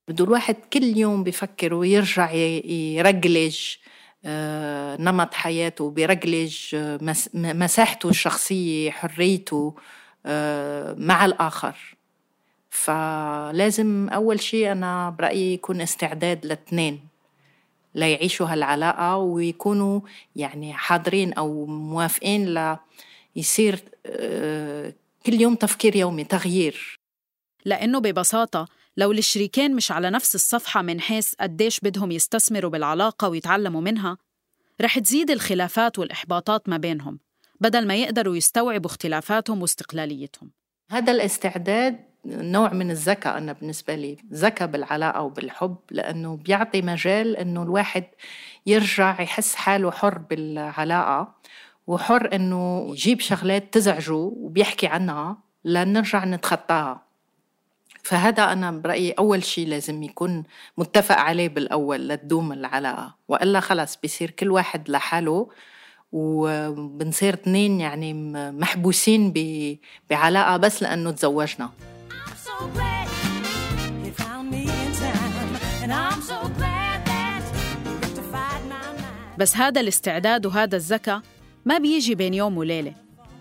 بده 0.08 0.24
الواحد 0.24 0.56
كل 0.72 0.96
يوم 0.96 1.24
بفكر 1.24 1.74
ويرجع 1.74 2.32
يرجلج 2.32 3.58
نمط 5.00 5.34
حياته 5.34 5.90
بيرجلج 5.90 6.74
آه، 6.74 6.98
مساحته 7.34 8.08
الشخصية 8.08 8.90
حريته 8.90 9.74
آه، 10.26 10.94
مع 10.98 11.24
الآخر. 11.24 11.96
فلازم 12.70 14.08
أول 14.08 14.40
شيء 14.40 14.72
أنا 14.72 15.10
برأيي 15.10 15.54
يكون 15.54 15.80
استعداد 15.80 16.46
لاثنين 16.46 17.00
ليعيشوا 17.94 18.46
هالعلاقة 18.46 19.16
ويكونوا 19.16 20.00
يعني 20.36 20.72
حاضرين 20.72 21.32
أو 21.32 21.66
موافقين 21.66 22.54
ل 22.54 22.76
يصير 23.36 23.82
آه، 24.06 24.92
كل 25.26 25.40
يوم 25.40 25.54
تفكير 25.54 25.96
يومي 25.96 26.24
تغيير. 26.24 26.98
لأنه 27.64 27.98
ببساطة 27.98 28.68
لو 28.98 29.12
الشريكين 29.12 29.76
مش 29.76 29.92
على 29.92 30.10
نفس 30.10 30.34
الصفحة 30.34 30.82
من 30.82 31.00
حيث 31.00 31.34
قديش 31.40 31.80
بدهم 31.80 32.10
يستثمروا 32.10 32.70
بالعلاقة 32.70 33.28
ويتعلموا 33.28 33.80
منها 33.80 34.18
رح 34.80 34.98
تزيد 34.98 35.30
الخلافات 35.30 35.98
والإحباطات 35.98 36.68
ما 36.68 36.76
بينهم 36.76 37.18
بدل 37.60 37.86
ما 37.86 37.96
يقدروا 37.96 38.36
يستوعبوا 38.36 38.90
اختلافاتهم 38.90 39.62
واستقلاليتهم. 39.62 40.50
هذا 40.90 41.12
الاستعداد 41.12 41.98
نوع 42.24 42.72
من 42.72 42.90
الذكاء 42.90 43.38
أنا 43.38 43.52
بالنسبة 43.52 43.94
لي 43.94 44.16
ذكاء 44.32 44.68
بالعلاقة 44.68 45.22
وبالحب 45.22 45.76
لأنه 45.90 46.36
بيعطي 46.36 46.82
مجال 46.82 47.36
أنه 47.36 47.62
الواحد 47.62 48.04
يرجع 48.66 49.20
يحس 49.20 49.54
حاله 49.54 49.90
حر 49.90 50.18
بالعلاقة 50.18 51.34
وحر 51.86 52.34
أنه 52.34 52.86
يجيب 52.90 53.20
شغلات 53.20 53.74
تزعجه 53.74 54.14
وبيحكي 54.14 54.86
عنها 54.86 55.38
لنرجع 55.64 56.24
نتخطاها. 56.24 57.07
فهذا 58.02 58.52
أنا 58.52 58.70
برأيي 58.70 59.12
أول 59.12 59.44
شيء 59.44 59.68
لازم 59.68 60.02
يكون 60.02 60.44
متفق 60.78 61.16
عليه 61.16 61.48
بالأول 61.48 62.08
لتدوم 62.08 62.52
العلاقة. 62.52 63.14
وإلا 63.28 63.60
خلص 63.60 63.98
بيصير 64.02 64.30
كل 64.30 64.50
واحد 64.50 64.88
لحاله 64.88 65.48
وبنصير 66.12 67.34
اثنين 67.34 67.80
يعني 67.80 68.14
محبوسين 68.52 69.32
بعلاقة 70.10 70.56
بس 70.56 70.82
لأنه 70.82 71.10
تزوجنا. 71.10 71.70
بس 79.38 79.56
هذا 79.56 79.80
الاستعداد 79.80 80.46
وهذا 80.46 80.76
الذكاء 80.76 81.22
ما 81.64 81.78
بيجي 81.78 82.14
بين 82.14 82.34
يوم 82.34 82.58
وليلة 82.58 82.92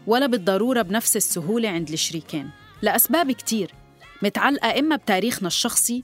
ولا 0.08 0.26
بالضرورة 0.26 0.82
بنفس 0.82 1.16
السهولة 1.18 1.70
عند 1.70 1.90
الشريكين. 1.90 2.50
لأسباب 2.82 3.32
كتير. 3.32 3.72
متعلقة 4.21 4.79
إما 4.79 4.95
بتاريخنا 4.95 5.47
الشخصي 5.47 6.03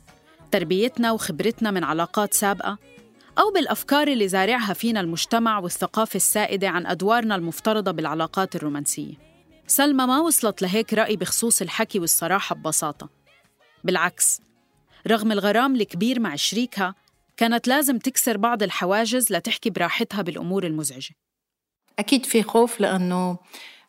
تربيتنا 0.52 1.12
وخبرتنا 1.12 1.72
من 1.72 1.84
علاقات 1.84 2.34
سابقة 2.34 2.78
أو 3.40 3.52
بالأفكار 3.52 4.08
اللي 4.08 4.28
زارعها 4.28 4.74
فينا 4.74 5.00
المجتمع 5.00 5.60
والثقافة 5.60 6.18
السائدة 6.18 6.70
عن 6.70 6.86
أدوارنا 6.86 7.36
المفترضة 7.36 7.92
بالعلاقات 7.92 8.56
الرومانسية. 8.56 9.14
سلمى 9.68 10.06
ما 10.06 10.20
وصلت 10.20 10.62
لهيك 10.62 10.94
رأي 10.94 11.16
بخصوص 11.16 11.62
الحكي 11.62 12.00
والصراحة 12.00 12.56
ببساطة. 12.56 13.10
بالعكس 13.84 14.42
رغم 15.08 15.32
الغرام 15.32 15.76
الكبير 15.76 16.20
مع 16.20 16.36
شريكها 16.36 16.96
كانت 17.38 17.68
لازم 17.68 17.98
تكسر 17.98 18.38
بعض 18.38 18.64
الحواجز 18.64 19.34
لتحكي 19.34 19.70
براحتها 19.70 20.22
بالأمور 20.22 20.64
المزعجة. 20.64 21.16
أكيد 22.00 22.26
في 22.26 22.44
خوف 22.44 22.82
لأنه 22.82 23.38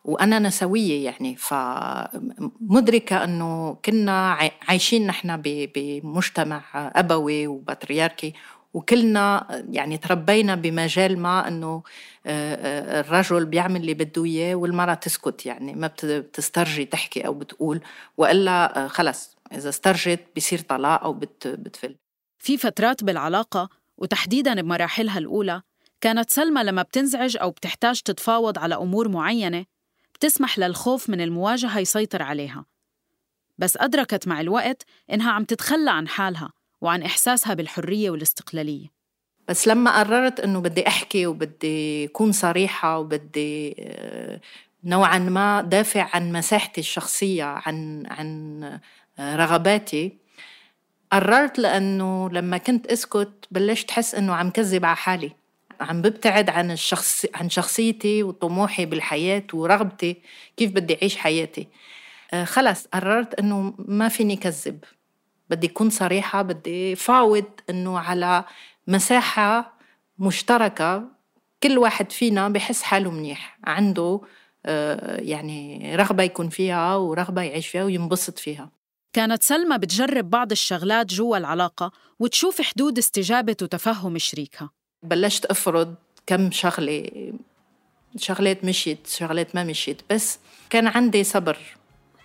وأنا 0.05 0.39
نسوية 0.39 1.05
يعني 1.05 1.35
فمدركة 1.35 3.23
أنه 3.23 3.77
كنا 3.85 4.37
عايشين 4.67 5.07
نحن 5.07 5.41
بمجتمع 5.45 6.63
أبوي 6.95 7.47
وبطريركي 7.47 8.33
وكلنا 8.73 9.47
يعني 9.71 9.97
تربينا 9.97 10.55
بمجال 10.55 11.19
ما 11.19 11.47
إنه 11.47 11.83
آه، 12.25 12.55
آه، 12.55 12.99
الرجل 12.99 13.45
بيعمل 13.45 13.81
اللي 13.81 13.93
بده 13.93 14.25
إياه 14.25 14.55
والمرأة 14.55 14.93
تسكت 14.93 15.45
يعني 15.45 15.73
ما 15.73 15.91
بتسترجي 16.03 16.85
تحكي 16.85 17.27
أو 17.27 17.33
بتقول 17.33 17.81
وإلا 18.17 18.85
آه، 18.85 18.87
خلص 18.87 19.37
إذا 19.51 19.69
استرجت 19.69 20.25
بصير 20.37 20.59
طلاق 20.59 21.03
أو 21.03 21.13
بتفل. 21.13 21.95
في 22.37 22.57
فترات 22.57 23.03
بالعلاقة 23.03 23.69
وتحديدا 23.97 24.61
بمراحلها 24.61 25.17
الأولى 25.17 25.61
كانت 26.01 26.29
سلمى 26.29 26.63
لما 26.63 26.81
بتنزعج 26.81 27.37
أو 27.41 27.51
بتحتاج 27.51 28.01
تتفاوض 28.01 28.59
على 28.59 28.75
أمور 28.75 29.09
معينة 29.09 29.65
بتسمح 30.15 30.59
للخوف 30.59 31.09
من 31.09 31.21
المواجهة 31.21 31.79
يسيطر 31.79 32.21
عليها. 32.23 32.65
بس 33.57 33.77
أدركت 33.77 34.27
مع 34.27 34.41
الوقت 34.41 34.83
إنها 35.13 35.31
عم 35.31 35.43
تتخلى 35.43 35.91
عن 35.91 36.07
حالها 36.07 36.49
وعن 36.81 37.01
إحساسها 37.01 37.53
بالحرية 37.53 38.09
والاستقلالية. 38.09 38.87
بس 39.47 39.67
لما 39.67 39.99
قررت 39.99 40.39
إنه 40.39 40.59
بدي 40.59 40.87
أحكي 40.87 41.25
وبدي 41.27 42.05
أكون 42.05 42.31
صريحة 42.31 42.99
وبدي 42.99 43.75
آه، 43.79 44.41
نوعا 44.83 45.19
ما 45.19 45.61
دافع 45.61 46.09
عن 46.13 46.31
مساحتي 46.31 46.81
الشخصية 46.81 47.43
عن 47.43 48.03
عن 48.07 48.63
آه، 49.19 49.35
رغباتي 49.35 50.17
قررت 51.11 51.59
لأنه 51.59 52.29
لما 52.29 52.57
كنت 52.57 52.87
أسكت 52.87 53.45
بلشت 53.51 53.89
أحس 53.89 54.15
إنه 54.15 54.35
عم 54.35 54.49
كذب 54.49 54.85
على 54.85 54.95
حالي. 54.95 55.31
عم 55.79 56.01
ببتعد 56.01 56.49
عن 56.49 56.71
الشخص 56.71 57.25
عن 57.35 57.49
شخصيتي 57.49 58.23
وطموحي 58.23 58.85
بالحياة 58.85 59.43
ورغبتي 59.53 60.17
كيف 60.57 60.71
بدي 60.71 60.97
أعيش 61.01 61.17
حياتي. 61.17 61.67
آه، 62.33 62.43
خلص 62.43 62.87
قررت 62.93 63.33
إنه 63.39 63.73
ما 63.77 64.09
فيني 64.09 64.35
كذب. 64.35 64.79
بدي 65.49 65.67
أكون 65.67 65.89
صريحة 65.89 66.41
بدي 66.41 66.95
فاوض 66.95 67.45
إنه 67.69 67.99
على 67.99 68.43
مساحة 68.87 69.77
مشتركة 70.19 71.03
كل 71.63 71.77
واحد 71.77 72.11
فينا 72.11 72.49
بحس 72.49 72.83
حاله 72.83 73.11
منيح. 73.11 73.59
عنده 73.63 74.21
آه، 74.65 75.21
يعني 75.21 75.95
رغبة 75.95 76.23
يكون 76.23 76.49
فيها 76.49 76.95
ورغبة 76.95 77.41
يعيش 77.41 77.67
فيها 77.67 77.83
وينبسط 77.83 78.39
فيها. 78.39 78.69
كانت 79.13 79.43
سلمى 79.43 79.77
بتجرب 79.77 80.29
بعض 80.29 80.51
الشغلات 80.51 81.05
جوا 81.05 81.37
العلاقة 81.37 81.91
وتشوف 82.19 82.61
حدود 82.61 82.97
استجابة 82.97 83.55
وتفهم 83.61 84.17
شريكها. 84.17 84.69
بلشت 85.05 85.45
أفرض 85.45 85.95
كم 86.27 86.51
شغلة 86.51 87.31
شغلات 88.17 88.65
مشيت 88.65 89.07
شغلات 89.07 89.55
ما 89.55 89.63
مشيت. 89.63 90.01
بس 90.09 90.39
كان 90.69 90.87
عندي 90.87 91.23
صبر 91.23 91.57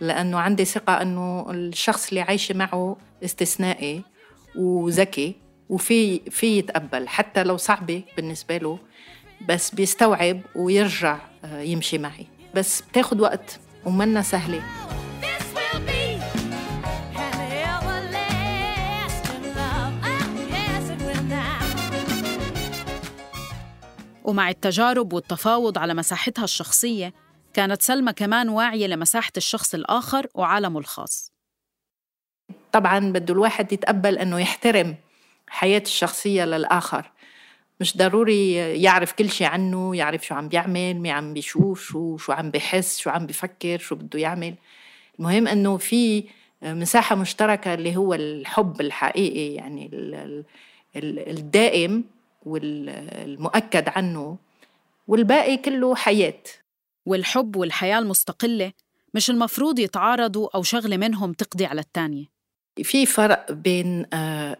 لأنه 0.00 0.38
عندي 0.38 0.64
ثقة 0.64 1.02
أنه 1.02 1.50
الشخص 1.50 2.08
اللي 2.08 2.20
عايشة 2.20 2.54
معه 2.54 2.96
استثنائي 3.24 4.02
وذكي 4.56 5.34
وفي 5.68 6.20
في 6.30 6.58
يتقبل 6.58 7.08
حتى 7.08 7.42
لو 7.42 7.56
صعبة 7.56 8.02
بالنسبة 8.16 8.56
له 8.56 8.78
بس 9.48 9.74
بيستوعب 9.74 10.40
ويرجع 10.56 11.18
آه، 11.44 11.60
يمشي 11.60 11.98
معي. 11.98 12.26
بس 12.54 12.80
بتاخد 12.80 13.20
وقت 13.20 13.60
ومنا 13.84 14.22
سهلة. 14.22 14.62
ومع 24.24 24.50
التجارب 24.50 25.12
والتفاوض 25.12 25.78
على 25.78 25.94
مساحتها 25.94 26.44
الشخصية 26.44 27.14
كانت 27.54 27.82
سلمى 27.82 28.12
كمان 28.12 28.48
واعية 28.48 28.86
لمساحة 28.86 29.32
الشخص 29.36 29.74
الآخر 29.74 30.26
وعالمه 30.34 30.78
الخاص. 30.78 31.32
طبعا 32.72 32.98
بده 33.12 33.34
الواحد 33.34 33.72
يتقبل 33.72 34.18
أنه 34.18 34.38
يحترم 34.40 34.96
حياة 35.48 35.82
الشخصية 35.86 36.44
للآخر. 36.44 37.10
مش 37.80 37.96
ضروري 37.96 38.54
يعرف 38.82 39.12
كل 39.12 39.30
شيء 39.30 39.46
عنه 39.46 39.96
يعرف 39.96 40.26
شو 40.26 40.34
عم 40.34 40.48
بيعمل 40.48 40.94
مي 40.94 41.10
عم 41.10 41.34
بيشوف 41.34 41.82
شو 41.82 42.16
شو 42.16 42.32
عم 42.32 42.50
بحس 42.50 42.98
شو 42.98 43.10
عم 43.10 43.26
بفكر 43.26 43.78
شو 43.78 43.94
بده 43.94 44.18
يعمل. 44.18 44.54
المهم 45.18 45.48
إنه 45.48 45.76
في 45.76 46.24
مساحة 46.62 47.16
مشتركة 47.16 47.74
اللي 47.74 47.96
هو 47.96 48.14
الحب 48.14 48.80
الحقيقي 48.80 49.54
يعني 49.54 49.90
الدائم 50.96 52.04
والمؤكد 52.46 53.88
عنه 53.88 54.36
والباقي 55.08 55.56
كله 55.56 55.94
حياة. 55.94 56.42
والحب 57.06 57.56
والحياة 57.56 57.98
المستقلة 57.98 58.72
مش 59.14 59.30
المفروض 59.30 59.78
يتعارضوا 59.78 60.48
أو 60.54 60.62
شغلة 60.62 60.96
منهم 60.96 61.32
تقضي 61.32 61.66
على 61.66 61.80
الثانية 61.80 62.24
في 62.82 63.06
فرق 63.06 63.52
بين 63.52 64.06
آه، 64.12 64.58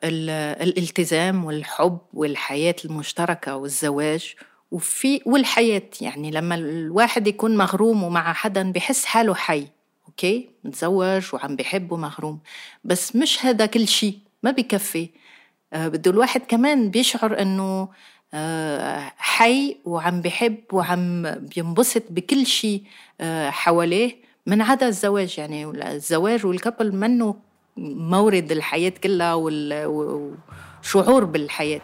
الالتزام 0.62 1.44
والحب 1.44 1.98
والحياة 2.14 2.74
المشتركة 2.84 3.56
والزواج 3.56 4.34
وفي 4.70 5.20
والحياة. 5.26 5.90
يعني 6.00 6.30
لما 6.30 6.54
الواحد 6.54 7.26
يكون 7.26 7.56
مغروم 7.56 8.02
ومع 8.02 8.32
حدا 8.32 8.72
بحس 8.72 9.04
حاله 9.04 9.34
حي 9.34 9.66
أوكي؟ 10.08 10.50
متزوج 10.64 11.24
وعم 11.32 11.56
بحب 11.56 11.92
ومغروم 11.92 12.40
بس 12.84 13.16
مش 13.16 13.44
هذا 13.44 13.66
كل 13.66 13.88
شيء 13.88 14.18
ما 14.42 14.50
بكفي. 14.50 15.08
بده 15.72 16.10
الواحد 16.10 16.40
كمان 16.48 16.90
بيشعر 16.90 17.42
إنه 17.42 17.88
آه، 18.34 19.12
حي 19.16 19.76
وعم 19.84 20.20
بحب 20.20 20.56
وعم 20.72 21.22
بينبسط 21.34 22.02
بكل 22.10 22.46
شيء 22.46 22.82
آه، 23.20 23.50
حواليه 23.50 24.16
من 24.46 24.62
عدا 24.62 24.88
الزواج. 24.88 25.38
يعني 25.38 25.64
الزواج 25.92 26.46
والكبل 26.46 26.94
منه 26.96 27.34
مورد 27.76 28.52
الحياة 28.52 28.92
كلها 29.04 29.34
والشعور 29.34 31.24
بالحياة. 31.24 31.80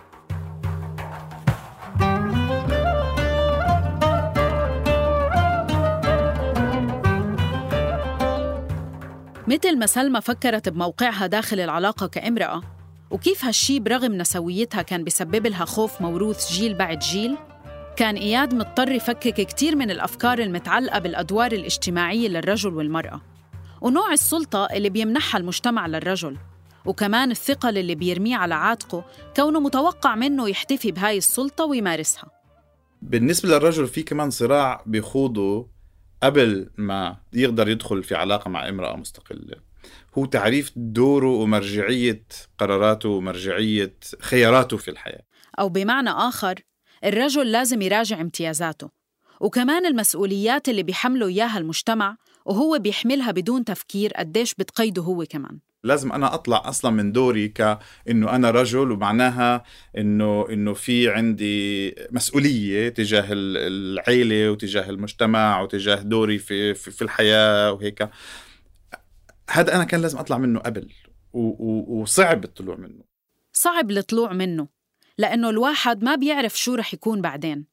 مثل 9.48 9.78
ما 9.78 9.86
سلمى 9.86 10.20
فكرت 10.20 10.68
بموقعها 10.68 11.26
داخل 11.26 11.60
العلاقة 11.60 12.06
كامرأة 12.06 12.75
وكيف 13.10 13.44
هالشي 13.44 13.80
برغم 13.80 14.12
نسويتها 14.12 14.82
كان 14.82 15.04
بسبب 15.04 15.46
لها 15.46 15.64
خوف 15.64 16.00
موروث 16.00 16.52
جيل 16.52 16.74
بعد 16.74 16.98
جيل؟ 16.98 17.36
كان 17.96 18.16
إياد 18.16 18.54
مضطر 18.54 18.90
يفكك 18.90 19.34
كتير 19.46 19.76
من 19.76 19.90
الأفكار 19.90 20.38
المتعلقة 20.38 20.98
بالأدوار 20.98 21.52
الاجتماعية 21.52 22.28
للرجل 22.28 22.74
والمرأة 22.74 23.20
ونوع 23.80 24.12
السلطة 24.12 24.66
اللي 24.66 24.90
بيمنحها 24.90 25.38
المجتمع 25.38 25.86
للرجل 25.86 26.36
وكمان 26.84 27.30
الثقل 27.30 27.78
اللي 27.78 27.94
بيرميه 27.94 28.36
على 28.36 28.54
عاتقه 28.54 29.04
كونه 29.36 29.60
متوقع 29.60 30.14
منه 30.14 30.48
يحتفي 30.48 30.92
بهاي 30.92 31.18
السلطة 31.18 31.64
ويمارسها. 31.64 32.30
بالنسبة 33.02 33.48
للرجل 33.48 33.86
في 33.86 34.02
كمان 34.02 34.30
صراع 34.30 34.82
بيخوضه 34.86 35.68
قبل 36.22 36.70
ما 36.76 37.16
يقدر 37.32 37.68
يدخل 37.68 38.02
في 38.02 38.14
علاقة 38.14 38.48
مع 38.48 38.68
امرأة 38.68 38.96
مستقلة. 38.96 39.65
هو 40.18 40.24
تعريف 40.24 40.72
دوره 40.76 41.28
ومرجعية 41.28 42.24
قراراته 42.58 43.08
ومرجعية 43.08 43.94
خياراته 44.20 44.76
في 44.76 44.90
الحياة. 44.90 45.22
أو 45.58 45.68
بمعنى 45.68 46.10
آخر 46.10 46.54
الرجل 47.04 47.52
لازم 47.52 47.82
يراجع 47.82 48.20
امتيازاته 48.20 48.90
وكمان 49.40 49.86
المسؤوليات 49.86 50.68
اللي 50.68 50.82
بيحمله 50.82 51.26
إياها 51.26 51.58
المجتمع 51.58 52.16
وهو 52.44 52.78
بيحملها 52.78 53.30
بدون 53.30 53.64
تفكير 53.64 54.12
قديش 54.12 54.54
بتقيده 54.54 55.02
هو 55.02 55.24
كمان. 55.30 55.58
لازم 55.84 56.12
أنا 56.12 56.34
أطلع 56.34 56.68
أصلا 56.68 56.90
من 56.90 57.12
دوري 57.12 57.48
كانه 57.48 57.80
أنا 58.36 58.50
رجل 58.50 58.90
ومعناها 58.90 59.64
إنه 59.98 60.46
إنه 60.50 60.74
في 60.74 61.10
عندي 61.10 61.94
مسؤولية 62.10 62.88
تجاه 62.88 63.26
العيلة 63.30 64.50
وتجاه 64.50 64.90
المجتمع 64.90 65.60
وتجاه 65.60 66.02
دوري 66.02 66.38
في 66.38 66.74
في, 66.74 66.90
في 66.90 67.02
الحياة 67.02 67.72
وهيك. 67.72 68.08
هذا 69.50 69.74
أنا 69.76 69.84
كان 69.84 70.02
لازم 70.02 70.18
أطلع 70.18 70.38
منه 70.38 70.60
قبل 70.60 70.92
وصعب 71.32 72.44
الطلوع 72.44 72.76
منه. 72.76 73.04
صعب 73.52 73.90
الطلوع 73.90 74.32
منه 74.32 74.68
لأنه 75.18 75.50
الواحد 75.50 76.04
ما 76.04 76.14
بيعرف 76.14 76.58
شو 76.58 76.74
رح 76.74 76.94
يكون 76.94 77.20
بعدين. 77.20 77.66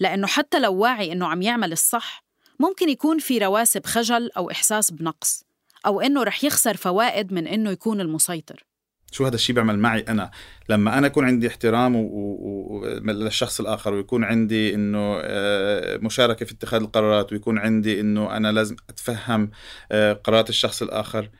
لأنه 0.00 0.26
حتى 0.26 0.58
لو 0.58 0.74
واعي 0.74 1.12
إنه 1.12 1.26
عم 1.26 1.42
يعمل 1.42 1.72
الصح 1.72 2.24
ممكن 2.60 2.88
يكون 2.88 3.18
في 3.18 3.38
رواسب 3.38 3.86
خجل 3.86 4.30
أو 4.36 4.50
إحساس 4.50 4.90
بنقص 4.90 5.44
أو 5.86 6.00
إنه 6.00 6.22
رح 6.22 6.44
يخسر 6.44 6.76
فوائد 6.76 7.32
من 7.32 7.46
إنه 7.46 7.70
يكون 7.70 8.00
المسيطر. 8.00 8.65
شو 9.12 9.26
هذا 9.26 9.34
الشيء 9.34 9.54
بيعمل 9.54 9.78
معي 9.78 10.00
أنا؟ 10.00 10.30
لما 10.68 10.98
أنا 10.98 11.06
يكون 11.06 11.24
عندي 11.24 11.48
احترام 11.48 11.96
و... 11.96 12.00
و... 12.00 12.86
للشخص 13.04 13.60
الآخر 13.60 13.94
ويكون 13.94 14.24
عندي 14.24 14.74
إنه 14.74 15.18
آه، 15.22 15.96
مشاركة 15.96 16.46
في 16.46 16.52
اتخاذ 16.52 16.80
القرارات 16.80 17.32
ويكون 17.32 17.58
عندي 17.58 18.00
إنه 18.00 18.36
أنا 18.36 18.52
لازم 18.52 18.76
أتفهم 18.88 19.50
آه، 19.92 20.12
قرارات 20.12 20.48
الشخص 20.48 20.82
الآخر 20.82 21.30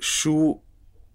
شو 0.00 0.58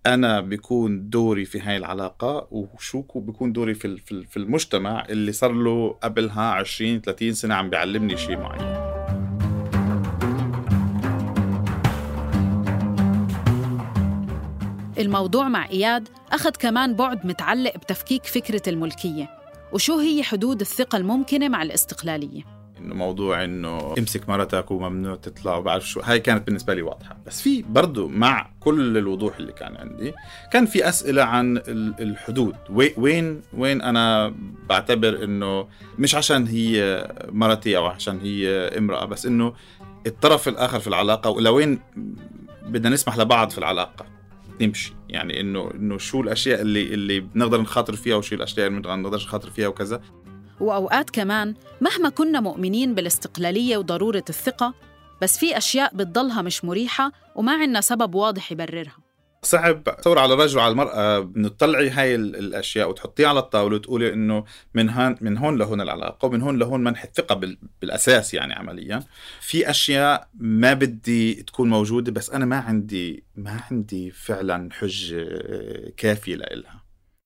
أنا 0.06 0.42
بيكون 0.42 1.10
دوري 1.10 1.46
في 1.46 1.60
هاي 1.60 1.78
العلاقة؟ 1.78 2.48
وشو 2.52 3.02
بيكون 3.16 3.54
دوري 3.54 3.74
في 3.74 3.98
في 4.30 4.38
المجتمع 4.38 5.06
اللي 5.10 5.32
صار 5.32 5.52
له 5.52 5.98
قبلها 6.04 6.52
20 6.52 7.02
30 7.02 7.34
سنة 7.34 7.56
عم 7.56 7.70
بيعلمني 7.70 8.18
شيء 8.18 8.38
معين. 8.38 8.91
الموضوع 15.02 15.50
مع 15.50 15.70
إياد 15.70 16.10
أخذ 16.32 16.52
كمان 16.52 16.96
بعد 16.96 17.26
متعلق 17.26 17.78
بتفكيك 17.78 18.26
فكرة 18.26 18.70
الملكية 18.70 19.30
وشو 19.74 20.00
هي 20.00 20.24
حدود 20.24 20.62
الثقة 20.62 20.98
الممكنة 20.98 21.50
مع 21.50 21.64
الاستقلالية؟ 21.64 22.62
إنه 22.78 22.96
موضوع 22.96 23.44
إنه 23.44 23.96
امسك 23.98 24.30
مرتك 24.30 24.72
وممنوع 24.72 25.16
تطلع 25.16 25.56
وبعرف 25.56 25.90
شو 25.90 26.00
هاي 26.00 26.20
كانت 26.20 26.46
بالنسبة 26.48 26.74
لي 26.74 26.82
واضحة. 26.82 27.18
بس 27.26 27.42
في 27.42 27.62
برضه 27.62 28.08
مع 28.08 28.50
كل 28.60 28.98
الوضوح 28.98 29.38
اللي 29.38 29.52
كان 29.52 29.76
عندي 29.76 30.14
كان 30.52 30.66
في 30.66 30.90
أسئلة 30.90 31.24
عن 31.24 31.62
الحدود. 32.00 32.56
وين 32.98 33.42
وين 33.54 33.82
أنا 33.82 34.34
بعتبر 34.70 35.24
إنه 35.24 35.68
مش 36.00 36.16
عشان 36.16 36.48
هي 36.48 37.08
مرتي 37.30 37.78
أو 37.78 37.86
عشان 37.86 38.20
هي 38.20 38.50
امرأة 38.78 39.06
بس 39.06 39.26
إنه 39.26 39.54
الطرف 40.08 40.48
الآخر 40.48 40.80
في 40.80 40.88
العلاقة 40.88 41.30
ولوين 41.30 41.80
بدنا 42.66 42.90
نسمح 42.90 43.18
لبعض 43.18 43.50
في 43.50 43.58
العلاقة. 43.58 44.06
نمشي 44.62 44.94
يعني 45.10 45.40
إنه 45.40 45.72
إنه 45.76 45.98
شو 45.98 46.22
الأشياء 46.22 46.62
اللي 46.62 46.94
اللي 46.94 47.20
بنقدر 47.20 47.62
نخاطر 47.62 47.96
فيها 47.96 48.16
وشو 48.16 48.36
الأشياء 48.36 48.68
اللي 48.68 48.80
ما 48.80 48.96
بنقدرش 48.96 49.26
نخاطر 49.26 49.50
فيها 49.50 49.68
وكذا. 49.68 50.02
وأوقات 50.60 51.10
كمان 51.10 51.54
مهما 51.82 52.10
كنا 52.10 52.40
مؤمنين 52.40 52.96
بالاستقلالية 52.96 53.78
وضرورة 53.78 54.24
الثقة 54.30 54.74
بس 55.22 55.38
في 55.38 55.58
أشياء 55.58 55.96
بتضلها 55.96 56.42
مش 56.42 56.66
مريحة 56.66 57.12
وما 57.36 57.54
عندنا 57.54 57.82
سبب 57.82 58.16
واضح 58.16 58.52
يبررها. 58.52 58.98
صعب 59.46 59.84
تصور 59.84 60.20
على 60.20 60.34
الرجل 60.34 60.58
وعلى 60.58 60.72
المرأة 60.72 61.20
بنطلعي 61.20 61.90
هاي 61.90 62.16
الأشياء 62.16 62.90
وتحطيها 62.90 63.28
على 63.28 63.40
الطاولة 63.40 63.76
وتقولي 63.76 64.14
إنه 64.14 64.44
من 64.74 64.90
هون 64.90 65.16
من 65.22 65.38
هون 65.38 65.58
لهون 65.58 65.82
العلاقة 65.82 66.26
ومن 66.26 66.42
هون 66.42 66.60
لهون 66.60 66.84
منح 66.84 67.04
الثقة 67.04 67.56
بالأساس 67.82 68.34
يعني 68.34 68.54
عمليا. 68.54 69.04
في 69.42 69.70
أشياء 69.70 70.28
ما 70.34 70.74
بدي 70.74 71.34
تكون 71.34 71.70
موجودة 71.70 72.12
بس 72.12 72.30
أنا 72.30 72.46
ما 72.46 72.58
عندي 72.58 73.24
ما 73.36 73.62
عندي 73.72 74.12
فعلا 74.12 74.70
حجة 74.72 75.26
كافية 75.98 76.36
لإلها. 76.36 76.81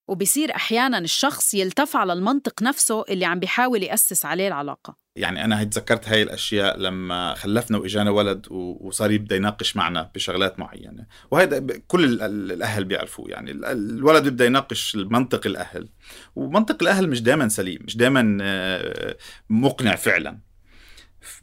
وبصير 0.08 0.56
أحيانا 0.56 0.98
الشخص 0.98 1.54
يلتف 1.54 1.96
على 1.96 2.14
المنطق 2.14 2.64
نفسه 2.64 3.06
اللي 3.10 3.26
عم 3.26 3.40
بيحاول 3.40 3.84
يأسس 3.84 4.26
عليه 4.26 4.48
العلاقة. 4.48 5.06
يعني 5.16 5.46
أنا 5.46 5.64
تذكرت 5.64 6.08
هاي 6.08 6.24
الأشياء 6.24 6.80
لما 6.80 7.34
خلفنا 7.34 7.78
وإجانا 7.78 8.12
ولد 8.12 8.48
وصار 8.52 9.12
يبدأ 9.12 9.36
يناقش 9.36 9.76
معنا 9.76 10.12
بشغلات 10.16 10.60
معينة. 10.60 11.06
وهذا 11.32 11.60
كل 11.88 12.22
الأهل 12.24 12.86
بيعرفوه. 12.86 13.30
يعني 13.30 13.52
الولد 13.52 14.24
بيبدأ 14.24 14.46
يناقش 14.46 14.96
منطق 14.96 15.48
الأهل. 15.48 15.90
ومنطق 16.36 16.78
الأهل 16.84 17.10
مش 17.10 17.22
دائما 17.22 17.50
سليم 17.50 17.80
مش 17.84 17.98
دائما 17.98 18.38
آه، 18.42 19.18
مقنع 19.50 19.96
فعلا. 19.96 20.40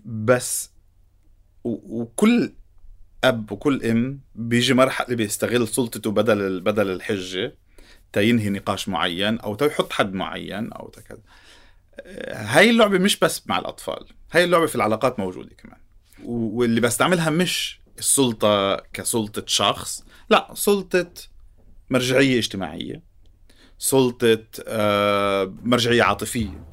بس 0.05 0.71
وكل 1.65 2.53
أب 3.25 3.53
وكل 3.53 3.85
أم 3.85 4.21
بيجي 4.35 4.75
مرحلة 4.75 5.17
بيستغل 5.17 5.69
سلطته 5.69 6.11
بدل 6.11 6.61
بدل 6.61 6.91
الحجة. 6.91 7.62
تينهي 8.13 8.49
نقاش 8.51 8.89
معين 8.89 9.39
أو 9.39 9.55
تيحط 9.55 9.93
حد 9.93 10.15
معين 10.15 10.73
أو 10.73 10.91
كذا. 11.09 11.19
هاي 12.33 12.71
اللعبة 12.71 12.99
مش 12.99 13.19
بس 13.19 13.43
مع 13.47 13.59
الأطفال 13.59 14.07
هاي 14.33 14.45
اللعبة 14.45 14.67
في 14.67 14.75
العلاقات 14.75 15.19
موجودة 15.21 15.51
كمان. 15.59 15.79
واللي 16.25 16.81
بستعملها 16.81 17.31
مش 17.31 17.81
السلطة 17.99 18.77
كسلطة 18.77 19.45
شخص 19.47 20.05
لا 20.31 20.49
سلطة 20.55 21.11
مرجعية 21.91 22.39
اجتماعية 22.39 23.03
سلطة 23.79 24.45
آه، 24.67 25.55
مرجعية 25.63 26.03
عاطفية. 26.03 26.65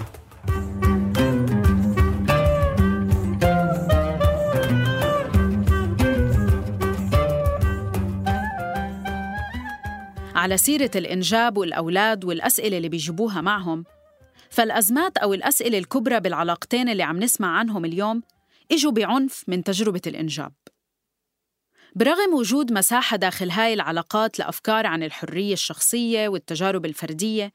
على 10.40 10.58
سيرة 10.58 10.92
الإنجاب 10.96 11.58
والأولاد 11.58 12.26
والأسئلة 12.26 12.78
اللي 12.78 12.90
بيجيبوها 12.90 13.42
معهم. 13.42 13.84
فالأزمات 14.50 15.18
أو 15.18 15.34
الأسئلة 15.34 15.78
الكبرى 15.78 16.20
بالعلاقتين 16.20 16.90
اللي 16.90 17.04
عم 17.04 17.20
نسمع 17.20 17.58
عنهم 17.58 17.86
اليوم 17.86 18.24
إجوا 18.72 18.92
بعنف 18.92 19.44
من 19.48 19.64
تجربة 19.64 20.02
الإنجاب. 20.08 20.54
برغم 21.96 22.34
وجود 22.34 22.72
مساحة 22.72 23.18
داخل 23.18 23.50
هاي 23.50 23.74
العلاقات 23.74 24.40
لأفكار 24.40 24.86
عن 24.86 25.04
الحرية 25.04 25.54
الشخصية 25.54 26.28
والتجارب 26.28 26.86
الفردية 26.86 27.54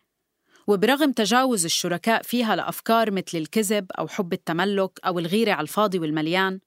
وبرغم 0.67 1.13
تجاوز 1.13 1.65
الشركاء 1.65 2.23
فيها 2.23 2.57
لأفكار 2.57 3.11
مثل 3.11 3.39
الكذب 3.39 3.87
أو 3.99 4.09
حب 4.09 4.33
التملك 4.33 5.01
أو 5.07 5.19
الغيرة 5.19 5.53
على 5.53 5.63
الفاضي 5.63 5.99
والمليان 5.99 6.61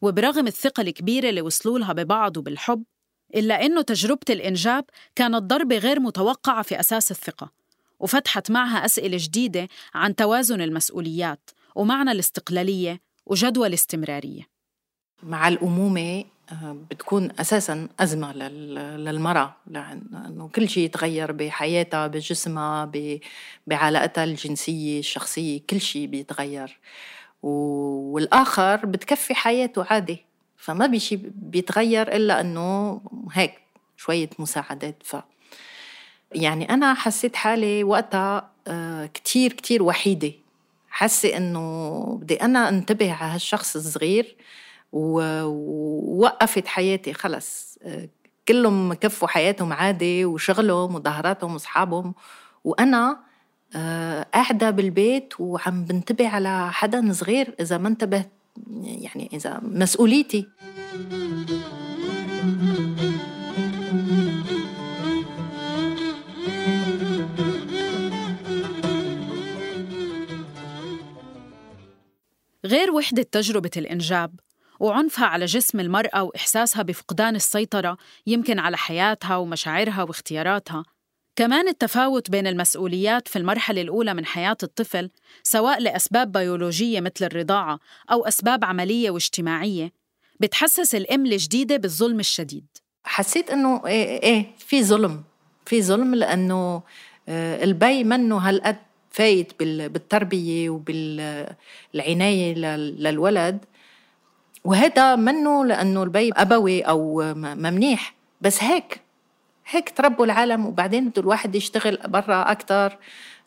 وبرغم 0.00 0.46
الثقة 0.46 0.80
الكبيرة 0.80 1.28
اللي 1.28 1.40
وصلوا 1.40 1.78
لها 1.78 1.92
ببعض 1.92 2.36
وبالحب 2.36 2.84
إلا 3.34 3.66
إنه 3.66 3.82
تجربة 3.82 4.26
الإنجاب 4.30 4.84
كانت 5.16 5.42
ضربة 5.42 5.78
غير 5.78 6.00
متوقعة 6.00 6.62
في 6.62 6.80
أساس 6.80 7.10
الثقة 7.10 7.50
وفتحت 8.00 8.50
معها 8.50 8.84
أسئلة 8.84 9.16
جديدة 9.20 9.68
عن 9.94 10.16
توازن 10.16 10.60
المسؤوليات 10.60 11.50
ومعنى 11.74 12.12
الاستقلالية 12.12 13.00
وجدوى 13.26 13.66
الاستمرارية. 13.66 14.42
مع 15.22 15.48
الأمومة 15.48 16.24
آه، 16.52 16.76
بتكون 16.90 17.30
أساسا 17.40 17.88
أزمة 18.00 18.32
للمرأة 18.96 19.56
لأنه 19.66 20.48
كل 20.54 20.68
شيء 20.68 20.84
يتغير 20.84 21.32
بحياتها 21.32 22.06
بجسمها 22.06 22.90
بعلاقتها 23.66 24.24
الجنسية 24.24 24.98
الشخصية 24.98 25.60
كل 25.70 25.80
شيء 25.80 26.06
بيتغير. 26.06 26.78
والآخر 27.42 28.86
بتكفي 28.86 29.34
حياته 29.34 29.84
عادي. 29.90 30.24
فما 30.62 30.86
بشي 30.86 31.16
بيتغير 31.34 32.16
إلا 32.16 32.40
أنه 32.40 33.00
هيك 33.32 33.54
شوية 33.96 34.30
مساعدات. 34.38 34.96
ف 35.04 35.16
يعني 36.32 36.70
أنا 36.70 36.94
حسيت 36.94 37.36
حالي 37.36 37.84
وقتها 37.84 38.50
آه، 38.66 39.06
كتير 39.06 39.52
كتير 39.52 39.82
وحيدة. 39.82 40.32
حاسة 40.90 41.36
إنه 41.36 42.18
بدي 42.22 42.34
أنا 42.34 42.68
انتبه 42.68 43.12
على 43.12 43.34
هالشخص 43.34 43.76
الصغير 43.76 44.36
ووقفت 44.92 46.66
حياتي. 46.66 47.12
خلص 47.12 47.78
آه، 47.82 48.08
كلهم 48.48 48.94
كفوا 48.94 49.28
حياتهم 49.28 49.72
عادي 49.72 50.24
وشغلهم 50.24 50.94
وظهراتهم 50.94 51.52
وأصحابهم. 51.52 52.14
وأنا 52.64 53.18
آه، 53.76 54.26
قاعدة 54.34 54.70
بالبيت 54.70 55.34
وعم 55.40 55.84
بنتبه 55.84 56.28
على 56.28 56.72
حدا 56.72 57.12
صغير. 57.12 57.54
إذا 57.60 57.78
ما 57.78 57.88
انتبهت 57.88 58.30
يعني 58.76 59.28
إذا 59.32 59.60
مسؤوليتي. 59.62 60.46
غير 72.64 72.90
وحدة 72.90 73.22
تجربة 73.22 73.70
الإنجاب 73.76 74.40
وعنفها 74.80 75.26
على 75.26 75.44
جسم 75.44 75.80
المرأة 75.80 76.22
وإحساسها 76.22 76.82
بفقدان 76.82 77.36
السيطرة 77.36 77.96
يمكن 78.26 78.58
على 78.58 78.76
حياتها 78.76 79.36
ومشاعرها 79.36 80.02
واختياراتها. 80.02 80.84
كمان 81.36 81.68
التفاوت 81.68 82.30
بين 82.30 82.46
المسؤوليات 82.46 83.28
في 83.28 83.36
المرحلة 83.36 83.82
الأولى 83.82 84.14
من 84.14 84.26
حياة 84.26 84.56
الطفل 84.62 85.10
سواء 85.42 85.80
لأسباب 85.80 86.32
بيولوجية 86.32 87.00
مثل 87.00 87.24
الرضاعة 87.24 87.78
أو 88.12 88.24
أسباب 88.24 88.64
عملية 88.64 89.10
واجتماعية 89.10 89.92
بتحسس 90.40 90.94
الأم 90.94 91.26
الجديدة 91.26 91.76
بالظلم 91.76 92.20
الشديد. 92.20 92.66
حسيت 93.04 93.50
إنه 93.50 93.86
إيه, 93.86 94.22
إيه 94.22 94.46
في 94.58 94.84
ظلم 94.84 95.22
في 95.66 95.82
ظلم 95.82 96.14
لأنه 96.14 96.82
آه، 97.28 97.64
البي 97.64 98.04
منه 98.04 98.38
هالقد 98.38 98.76
فايت 99.10 99.62
بالتربية 99.62 100.70
وبالعناية 100.70 102.54
للولد 102.54 103.64
وهذا 104.64 105.16
منه 105.16 105.64
لأنه 105.64 106.02
البي 106.02 106.32
أبوي 106.32 106.82
أو 106.82 107.34
ممنيح. 107.34 108.14
بس 108.40 108.62
هيك 108.62 109.00
هيك 109.70 109.90
تربوا 109.96 110.24
العالم 110.24 110.66
وبعدين 110.66 111.08
بده 111.08 111.22
الواحد 111.22 111.54
يشتغل 111.54 111.98
برا 112.08 112.50
أكتر 112.52 112.96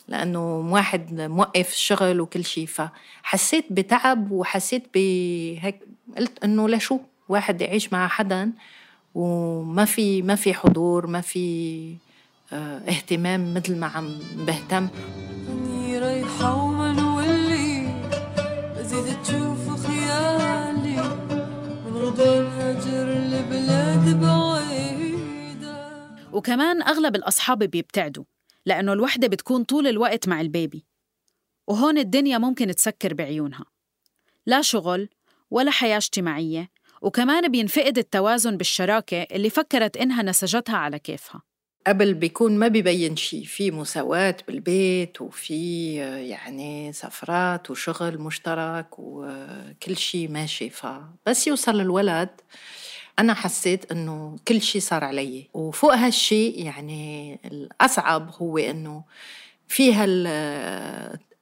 لأنه 0.08 0.58
واحد 0.60 1.13
موقف 1.21 1.69
الشغل 1.73 2.21
وكل 2.21 2.45
شيء. 2.45 2.67
فحسيت 2.67 3.65
بتعب 3.71 4.32
وحسيت 4.32 4.84
بهيك 4.93 5.80
قلت 6.17 6.43
إنه 6.43 6.69
لشو؟ 6.69 6.99
واحد 7.30 7.62
يعيش 7.62 7.93
مع 7.93 8.08
حدا 8.08 8.51
وما 9.15 9.86
في 9.86 10.21
ما 10.21 10.36
في 10.36 10.54
حضور 10.54 11.08
ما 11.08 11.21
في 11.21 11.95
آه 12.54 12.82
اهتمام 12.89 13.54
مثل 13.54 13.75
ما 13.75 13.88
عم 13.88 14.19
بهتم. 14.36 14.88
إني 15.49 15.99
رايحة 15.99 16.63
ومنولي 16.63 17.88
بزيد 18.78 19.21
تشوف 19.23 19.88
خيالي. 19.88 20.97
من 21.86 21.93
غدوة 21.95 22.49
هاجر 22.49 23.08
لبلاد 23.10 24.19
بعيدة 24.21 24.44
وكمان 26.36 26.82
أغلب 26.82 27.15
الأصحاب 27.15 27.63
بيبتعدوا 27.63 28.24
لأنه 28.65 28.93
الوحدة 28.93 29.28
بتكون 29.28 29.63
طول 29.63 29.88
الوقت 29.88 30.28
مع 30.28 30.41
البيبي. 30.41 30.86
وهون 31.67 31.98
الدنيا 31.98 32.38
ممكن 32.38 32.76
تسكر 32.76 33.13
بعيونها. 33.13 33.65
لا 34.45 34.62
شغل 34.62 35.10
ولا 35.52 35.71
حياة 35.71 35.98
اجتماعية 35.98 36.69
وكمان 37.02 37.52
بينفقد 37.52 37.98
التوازن 37.98 38.58
بالشراكة 38.58 39.28
اللي 39.32 39.50
فكرت 39.50 39.98
إنها 39.98 40.24
نسجتها 40.24 40.78
على 40.78 41.00
كيفها. 41.00 41.41
قبل 41.88 42.13
بيكون 42.13 42.58
ما 42.60 42.67
بيبين 42.67 43.15
شيء 43.15 43.43
في 43.43 43.71
مساواة 43.71 44.38
بالبيت 44.48 45.21
وفي 45.21 45.95
يعني 46.30 46.93
سفرات 46.93 47.71
وشغل 47.71 48.17
مشترك 48.17 49.00
وكل 49.00 49.98
شيء 49.98 50.32
ماشي 50.32 50.69
فبس 50.69 51.48
يوصل 51.48 51.82
الولد 51.82 52.30
أنا 53.19 53.34
حسيت 53.34 53.91
إنه 53.91 54.36
كل 54.47 54.62
شيء 54.62 54.82
صار 54.82 55.04
علي 55.04 55.49
وفوق 55.54 55.93
هالشيء 55.95 56.65
يعني 56.65 57.39
الأصعب 57.45 58.32
هو 58.41 58.58
إنه 58.58 59.04
فيها 59.67 60.06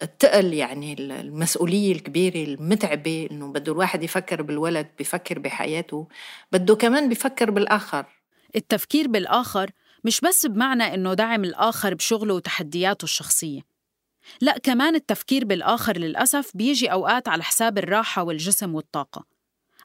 التقل 0.04 0.54
يعني 0.54 0.94
المسؤولية 1.00 1.92
الكبيرة 1.92 2.44
المتعبة 2.44 3.28
إنه 3.32 3.48
بده 3.48 3.72
الواحد 3.72 4.04
يفكر 4.04 4.42
بالولد 4.42 4.88
بيفكر 4.98 5.40
بحياته 5.40 6.08
بده 6.52 6.76
كمان 6.76 7.10
بيفكر 7.10 7.52
بالآخر. 7.52 8.06
التفكير 8.56 9.08
بالآخر 9.08 9.72
مش 10.04 10.22
بس 10.22 10.46
بمعنى 10.46 10.94
إنه 10.94 11.14
دعم 11.14 11.44
الآخر 11.44 11.94
بشغله 11.94 12.34
وتحدياته 12.34 13.04
الشخصية. 13.04 13.62
لا 14.42 14.58
كمان 14.58 14.96
التفكير 14.96 15.46
بالآخر 15.46 15.98
للأسف 15.98 16.52
بيجي 16.58 16.92
أوقات 16.92 17.28
على 17.28 17.44
حساب 17.44 17.78
الراحة 17.78 18.24
والجسم 18.24 18.76
والطاقة. 18.76 19.33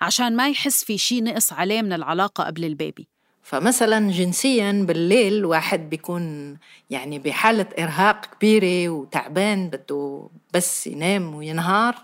عشان 0.01 0.37
ما 0.37 0.49
يحس 0.49 0.85
في 0.85 0.99
شي 0.99 1.21
نقص 1.21 1.53
عليه 1.53 1.83
من 1.83 1.93
العلاقة 1.93 2.45
قبل 2.45 2.65
البيبي. 2.65 3.09
فمثلا 3.43 4.11
جنسيا 4.11 4.73
بالليل 4.89 5.45
واحد 5.45 5.91
بيكون 5.91 6.57
يعني 6.91 7.19
بحالة 7.19 7.67
إرهاق 7.79 8.27
كبيرة 8.27 8.89
وتعبان 8.89 9.69
بده 9.71 10.29
بس 10.55 10.87
ينام 10.87 11.35
وينهار 11.35 11.97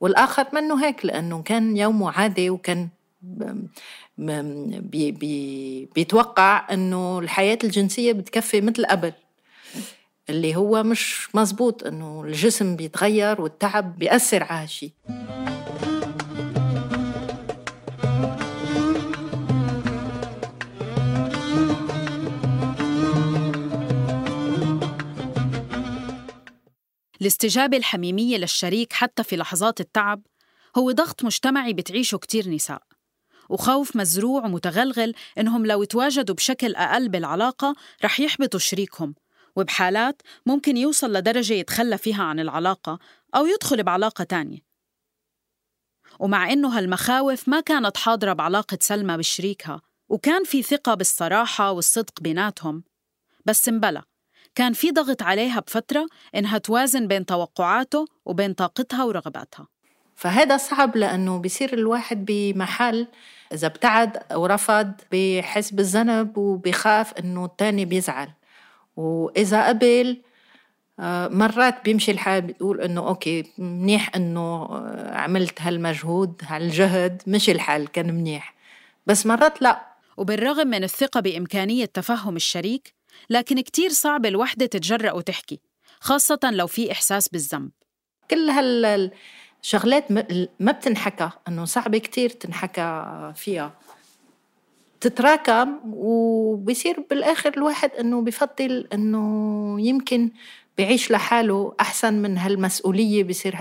والآخر 0.00 0.46
منه 0.52 0.86
هيك 0.86 1.04
لأنه 1.06 1.42
كان 1.42 1.76
يومه 1.76 2.10
عادي 2.10 2.50
وكان 2.50 2.88
بي 4.18 5.12
بي 5.12 5.86
بيتوقع 5.94 6.66
إنه 6.72 7.18
الحياة 7.18 7.58
الجنسية 7.64 8.12
بتكفي 8.12 8.60
مثل 8.60 8.86
قبل 8.86 9.12
اللي 10.30 10.56
هو 10.56 10.82
مش 10.82 11.28
مزبوط 11.34 11.86
إنه 11.86 12.22
الجسم 12.26 12.76
بيتغير 12.76 13.40
والتعب 13.40 13.98
بيأثر 13.98 14.42
على 14.42 14.62
هالشيء 14.62 14.90
الاستجابة 27.20 27.76
الحميمية 27.76 28.36
للشريك 28.36 28.92
حتى 28.92 29.24
في 29.24 29.36
لحظات 29.36 29.80
التعب 29.80 30.22
هو 30.78 30.90
ضغط 30.90 31.24
مجتمعي 31.24 31.72
بتعيشه 31.72 32.18
كتير 32.18 32.48
نساء. 32.48 32.82
وخوف 33.48 33.96
مزروع 33.96 34.44
ومتغلغل 34.44 35.14
إنهم 35.38 35.66
لو 35.66 35.84
تواجدوا 35.84 36.34
بشكل 36.34 36.74
أقل 36.74 37.08
بالعلاقة 37.08 37.74
رح 38.04 38.20
يحبطوا 38.20 38.60
شريكهم 38.60 39.14
وبحالات 39.56 40.22
ممكن 40.46 40.76
يوصل 40.76 41.12
لدرجة 41.12 41.54
يتخلى 41.54 41.98
فيها 41.98 42.22
عن 42.22 42.40
العلاقة 42.40 42.98
أو 43.36 43.46
يدخل 43.46 43.82
بعلاقة 43.82 44.24
تانية. 44.24 44.58
ومع 46.20 46.52
إنه 46.52 46.78
هالمخاوف 46.78 47.48
ما 47.48 47.60
كانت 47.60 47.96
حاضرة 47.96 48.32
بعلاقة 48.32 48.78
سلمى 48.80 49.16
بشريكها 49.16 49.80
وكان 50.08 50.44
في 50.44 50.62
ثقة 50.62 50.94
بالصراحة 50.94 51.72
والصدق 51.72 52.20
بيناتهم 52.20 52.84
بس 53.46 53.68
مبلا 53.68 54.09
كان 54.54 54.72
في 54.72 54.90
ضغط 54.90 55.22
عليها 55.22 55.60
بفترة 55.60 56.06
إنها 56.34 56.58
توازن 56.58 57.08
بين 57.08 57.26
توقعاته 57.26 58.06
وبين 58.24 58.52
طاقتها 58.52 59.04
ورغباتها. 59.04 59.66
فهذا 60.16 60.56
صعب 60.56 60.96
لأنه 60.96 61.38
بيصير 61.38 61.72
الواحد 61.72 62.24
بمحل 62.24 63.06
إذا 63.52 63.66
ابتعد 63.66 64.16
أو 64.32 64.46
رفض 64.46 64.92
بحس 65.12 65.70
بالذنب 65.70 66.38
وبخاف 66.38 67.12
إنه 67.18 67.44
التاني 67.44 67.84
بيزعل. 67.84 68.28
وإذا 68.96 69.68
قبل 69.68 70.22
آه، 71.00 71.28
مرات 71.28 71.84
بيمشي 71.84 72.10
الحال 72.10 72.40
بتقول 72.40 72.80
إنه 72.80 73.08
أوكي 73.08 73.44
منيح 73.58 74.10
إنه 74.16 74.40
آه، 74.40 75.14
عملت 75.14 75.62
هالمجهود 75.62 76.42
هالجهد 76.44 77.22
مشي 77.26 77.52
الحال 77.52 77.88
كان 77.88 78.14
منيح. 78.14 78.54
بس 79.06 79.26
مرات 79.26 79.62
لا. 79.62 79.86
وبالرغم 80.16 80.66
من 80.66 80.84
الثقة 80.84 81.20
بإمكانية 81.20 81.84
تفهم 81.84 82.36
الشريك 82.36 82.99
لكن 83.30 83.60
كتير 83.60 83.90
صعب 83.90 84.26
الوحدة 84.26 84.66
تتجرأ 84.66 85.12
وتحكي 85.12 85.60
خاصة 86.00 86.38
لو 86.52 86.66
في 86.66 86.92
إحساس 86.92 87.28
بالذنب. 87.28 87.70
كل 88.30 88.50
هال 88.50 89.10
شغلات 89.62 90.12
ما 90.60 90.72
بتنحكى 90.72 91.30
إنه 91.48 91.64
صعبه 91.64 91.98
كتير 91.98 92.30
تنحكى 92.30 93.32
فيها. 93.36 93.72
تتراكم 95.00 95.80
وبصير 95.84 97.06
بالآخر 97.10 97.54
الواحد 97.56 97.90
إنه 97.90 98.22
بفضل 98.22 98.88
إنه 98.92 99.76
يمكن 99.80 100.30
بعيش 100.78 101.10
لحاله 101.10 101.74
أحسن 101.80 102.14
من 102.14 102.38
هالمسؤولية 102.38 103.24
بصير 103.24 103.56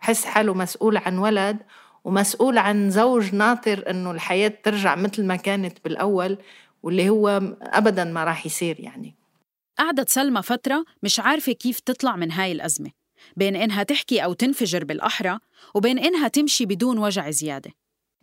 حس 0.00 0.24
حاله 0.24 0.54
مسؤول 0.54 0.96
عن 0.96 1.18
ولد 1.18 1.56
ومسؤول 2.04 2.58
عن 2.58 2.90
زوج 2.90 3.34
ناطر 3.34 3.90
إنه 3.90 4.10
الحياة 4.10 4.52
ترجع 4.62 4.94
مثل 4.94 5.24
ما 5.24 5.36
كانت 5.36 5.78
بالأول. 5.84 6.38
واللي 6.82 7.08
هو 7.08 7.28
ابدا 7.62 8.04
ما 8.04 8.24
راح 8.24 8.46
يصير 8.46 8.80
يعني. 8.80 9.14
قعدت 9.78 10.08
سلمى 10.08 10.42
فترة 10.42 10.84
مش 11.02 11.20
عارفة 11.20 11.52
كيف 11.52 11.80
تطلع 11.80 12.16
من 12.16 12.32
هاي 12.32 12.52
الأزمة 12.52 12.90
بين 13.36 13.56
إنها 13.56 13.82
تحكي 13.82 14.24
أو 14.24 14.32
تنفجر 14.32 14.84
بالأحرى 14.84 15.38
وبين 15.74 15.98
إنها 15.98 16.28
تمشي 16.28 16.66
بدون 16.66 16.98
وجع 16.98 17.30
زيادة. 17.30 17.70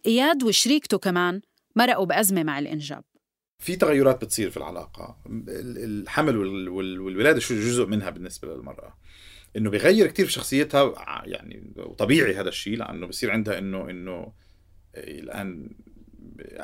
إياد 0.05 0.43
وشريكته 0.43 0.97
كمان 0.97 1.41
مرقوا 1.75 2.05
بأزمة 2.05 2.43
مع 2.43 2.59
الإنجاب. 2.59 3.03
في 3.59 3.75
تغيرات 3.75 4.25
بتصير 4.25 4.49
في 4.49 4.57
العلاقة. 4.57 5.17
الحمل 5.57 6.37
والولادة 6.69 7.39
شو 7.39 7.55
جزء 7.55 7.85
منها 7.85 8.09
بالنسبة 8.09 8.55
للمرأة؟ 8.55 8.97
إنه 9.57 9.69
بيغير 9.69 10.07
كثير 10.07 10.25
في 10.25 10.31
شخصيتها 10.31 10.93
يعني 11.25 11.73
وطبيعي 11.77 12.35
هذا 12.35 12.49
الشيء 12.49 12.77
لأنه 12.77 13.07
بصير 13.07 13.31
عندها 13.31 13.57
انه 13.57 13.89
إنه 13.89 14.33
الان 14.95 15.69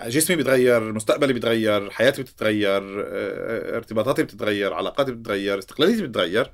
جسمي 0.08 0.36
بيتغير 0.36 0.94
مستقبلي 0.94 1.34
بيتغير 1.34 1.90
حياتي 1.90 2.22
بتتغير 2.22 3.02
آه، 3.08 3.78
ارتباطاتي 3.78 4.24
بتتغير 4.24 4.74
علاقاتي 4.74 5.12
بتتغير 5.12 5.60
استقلاليتي 5.60 6.08
بتتغير. 6.08 6.54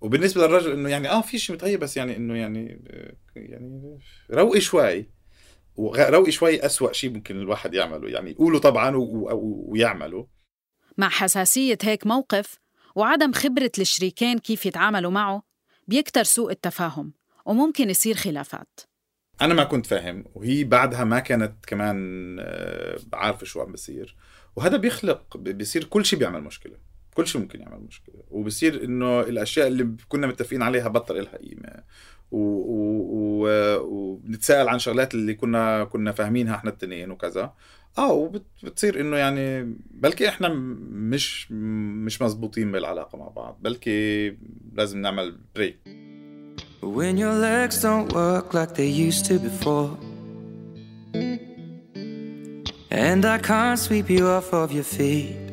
وبالنسبة 0.00 0.46
للرجل 0.46 0.72
إنه 0.72 0.88
يعني 0.88 1.10
آه 1.10 1.20
في 1.20 1.38
شيء 1.38 1.56
متغير 1.56 1.78
بس 1.78 1.96
يعني 1.96 2.16
إنه 2.16 2.36
يعني 2.38 2.82
آه، 2.90 3.14
يعني 3.36 3.98
روقي 4.30 4.60
شوي. 4.60 5.06
وروقي 5.76 6.30
شوي 6.30 6.66
أسوأ 6.66 6.92
شيء 6.92 7.10
ممكن 7.10 7.36
الواحد 7.36 7.74
يعمله. 7.74 8.08
يعني 8.08 8.30
يقوله 8.30 8.58
طبعا 8.58 8.92
ويعمله 8.96 10.26
مع 10.98 11.08
حساسية 11.08 11.78
هيك 11.82 12.06
موقف 12.06 12.58
وعدم 12.94 13.32
خبرة 13.32 13.72
الشريكين 13.78 14.38
كيف 14.38 14.66
يتعاملوا 14.66 15.10
معه 15.10 15.42
بيكتر 15.88 16.22
سوء 16.22 16.50
التفاهم 16.50 17.12
وممكن 17.46 17.90
يصير 17.90 18.14
خلافات. 18.14 18.80
أنا 19.40 19.54
ما 19.54 19.64
كنت 19.64 19.86
فاهم 19.86 20.24
وهي 20.34 20.64
بعدها 20.64 21.04
ما 21.04 21.18
كانت 21.18 21.52
كمان 21.66 22.36
آه، 22.40 22.98
عارفة 23.12 23.46
شو 23.46 23.60
عم 23.60 23.72
بصير. 23.72 24.16
وهذا 24.56 24.76
بيخلق 24.76 25.36
بيصير 25.36 25.84
كل 25.84 26.04
شيء 26.04 26.18
بيعمل 26.18 26.42
مشكلة. 26.42 26.76
كل 27.14 27.26
شيء 27.26 27.40
ممكن 27.40 27.60
يعمل 27.60 27.80
مشكلة. 27.80 28.22
وبصير 28.30 28.84
إنه 28.84 29.20
الأشياء 29.20 29.66
اللي 29.66 29.96
كنا 30.08 30.26
متفقين 30.26 30.62
عليها 30.62 30.88
بطل 30.88 31.16
إلها 31.16 31.36
قيمة. 31.36 31.82
ونتساءل 33.80 34.68
عن 34.68 34.78
شغلات 34.78 35.14
اللي 35.14 35.34
كنا 35.34 35.84
كنا 35.84 36.12
فاهمينها 36.12 36.54
إحنا 36.54 36.70
التنين 36.70 37.10
وكذا. 37.10 37.52
آه 37.98 38.12
وبتصير 38.12 39.00
إنه 39.00 39.16
يعني 39.16 39.74
بلكي 39.90 40.28
إحنا 40.28 40.48
مش 40.48 41.52
مش 41.52 42.22
مزبوطين 42.22 42.72
بالعلاقة 42.72 43.18
مع 43.18 43.28
بعض. 43.28 43.58
بلكي 43.62 44.36
لازم 44.72 44.98
نعمل 44.98 45.38
break 45.54 45.78
When 46.80 47.16
your 47.16 47.34
legs 47.34 47.82
don't 47.82 48.12
work 48.12 48.54
like 48.54 48.74
they 48.74 48.86
used 49.06 49.24
to 49.26 49.38
before 49.38 49.90
And 52.90 53.24
I 53.24 53.38
can't 53.38 53.78
sweep 53.78 54.08
you 54.08 54.26
off 54.26 54.52
of 54.52 54.72
your 54.72 54.84
feet. 54.84 55.48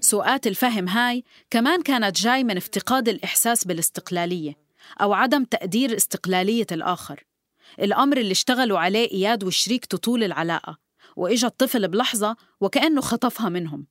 سوءات 0.00 0.46
الفهم 0.46 0.88
هاي 0.88 1.24
كمان 1.50 1.82
كانت 1.82 2.20
جاي 2.20 2.44
من 2.44 2.56
افتقاد 2.56 3.08
الإحساس 3.08 3.64
بالاستقلالية 3.64 4.56
أو 5.00 5.12
عدم 5.12 5.44
تقدير 5.44 5.96
استقلالية 5.96 6.66
الآخر. 6.72 7.24
الأمر 7.80 8.16
اللي 8.16 8.32
اشتغلوا 8.32 8.78
عليه 8.78 9.10
إياد 9.10 9.44
وشريكته 9.44 9.98
طول 9.98 10.24
العلاقة 10.24 10.78
وإجا 11.16 11.48
الطفل 11.48 11.88
بلحظة 11.88 12.36
وكأنه 12.60 13.00
خطفها 13.00 13.48
منهم. 13.48 13.86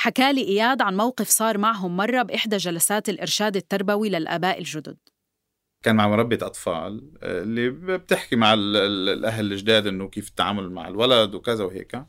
حكالي 0.00 0.40
إياد 0.40 0.82
عن 0.82 0.96
موقف 0.96 1.28
صار 1.28 1.58
معهم 1.58 1.96
مرة 1.96 2.22
بإحدى 2.22 2.56
جلسات 2.56 3.08
الإرشاد 3.08 3.56
التربوي 3.56 4.08
للآباء 4.08 4.58
الجدد. 4.58 4.96
كان 5.82 5.96
مع 5.96 6.08
مربية 6.08 6.38
أطفال 6.42 7.12
اللي 7.22 7.70
بتحكي 7.70 8.36
مع 8.36 8.54
الأهل 8.54 9.52
الجداد 9.52 9.86
إنه 9.86 10.08
كيف 10.08 10.28
التعامل 10.28 10.70
مع 10.70 10.88
الولد 10.88 11.34
وكذا 11.34 11.64
وهيك. 11.64 12.04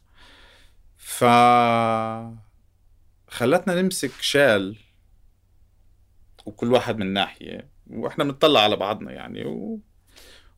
ف 0.97 1.23
خلتنا 3.28 3.82
نمسك 3.82 4.12
شال 4.21 4.78
وكل 6.45 6.73
واحد 6.73 6.97
من 6.97 7.13
ناحية 7.13 7.69
وإحنا 7.88 8.23
بنطلع 8.23 8.60
على 8.60 8.75
بعضنا 8.75 9.12
يعني 9.12 9.45
و... 9.45 9.80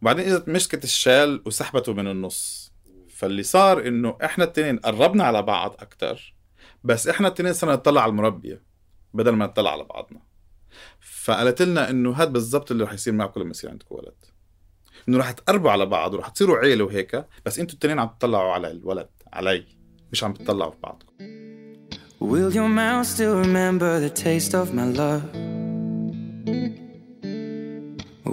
وبعدين 0.02 0.34
إجت 0.34 0.50
مسكت 0.50 0.84
الشال 0.84 1.42
وسحبته 1.46 1.94
من 1.94 2.08
النص. 2.08 2.72
فاللي 3.10 3.44
صار 3.44 3.88
إنه 3.88 4.18
إحنا 4.26 4.44
التنين 4.44 4.80
قربنا 4.80 5.24
على 5.24 5.42
بعض 5.42 5.76
أكتر. 5.80 6.41
بس 6.84 7.08
إحنا 7.08 7.28
التنين 7.28 7.54
صرنا 7.54 7.74
نطلع 7.74 8.02
على 8.02 8.10
المربية 8.10 8.64
بدل 9.14 9.32
ما 9.32 9.46
نطلع 9.46 9.72
على 9.72 9.84
بعضنا 9.84 10.20
فقالت 11.00 11.62
لنا 11.62 11.90
إنه 11.90 12.14
هذا 12.14 12.30
بالضبط 12.30 12.72
اللي 12.72 12.84
رح 12.84 12.94
يصير 12.94 13.14
معكم 13.14 13.42
لما 13.42 13.50
يصير 13.50 13.70
عندكم 13.70 13.96
ولد 13.96 14.14
إنه 15.10 15.18
رح 15.18 15.32
تقربوا 15.32 15.72
على 15.72 15.86
بعض 15.86 16.14
ورح 16.14 16.28
تصيروا 16.30 16.58
عيلة 16.58 16.84
وهيك 16.84 17.26
بس 17.46 17.60
أنتوا 17.60 17.74
التنين 17.74 18.00
عم 18.00 18.08
تطلعوا 18.20 18.52
على 18.54 18.72
الولد 18.72 19.10
علي 19.34 19.66
مش 20.12 20.24
عم 20.24 20.34
تطلعوا 20.34 20.72
في 20.72 20.78
بعضكم 20.84 21.12
Will 22.32 22.52
your 22.52 22.70
mouth 22.70 23.08
still 23.16 23.36
remember 23.46 24.00
the 24.00 24.14
taste 24.26 24.54
of 24.54 24.68
my 24.80 24.86
love? 25.02 25.24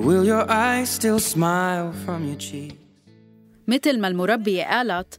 Will 0.07 0.25
your 0.33 0.45
eyes 0.51 0.89
still 0.99 1.19
smile 1.19 1.93
from 2.05 2.21
your 2.29 2.39
cheek? 2.39 2.75
مثل 3.69 4.01
ما 4.01 4.09
المربية 4.09 4.65
قالت 4.65 5.19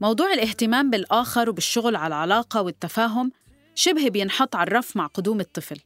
موضوع 0.00 0.32
الاهتمام 0.32 0.90
بالآخر 0.90 1.50
وبالشغل 1.50 1.96
على 1.96 2.06
العلاقة 2.14 2.62
والتفاهم 2.62 3.32
شبه 3.74 4.08
بينحط 4.08 4.56
على 4.56 4.68
الرف 4.68 4.96
مع 4.96 5.06
قدوم 5.06 5.40
الطفل 5.40 5.80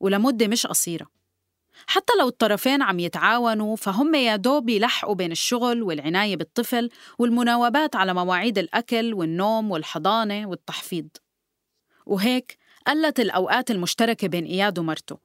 ولمدة 0.00 0.48
مش 0.48 0.66
قصيرة. 0.66 1.06
حتى 1.86 2.12
لو 2.18 2.28
الطرفين 2.28 2.82
عم 2.82 2.98
يتعاونوا 3.00 3.76
فهم 3.76 4.14
يا 4.14 4.36
دوب 4.36 4.68
يلحقوا 4.68 5.14
بين 5.14 5.32
الشغل 5.32 5.82
والعناية 5.82 6.36
بالطفل 6.36 6.90
والمناوبات 7.18 7.96
على 7.96 8.14
مواعيد 8.14 8.58
الأكل 8.58 9.14
والنوم 9.14 9.70
والحضانة 9.70 10.46
والتحفيظ. 10.48 11.06
وهيك 12.06 12.58
قلت 12.86 13.20
الأوقات 13.20 13.70
المشتركة 13.70 14.28
بين 14.28 14.44
إياد 14.44 14.78
ومرته 14.78 15.18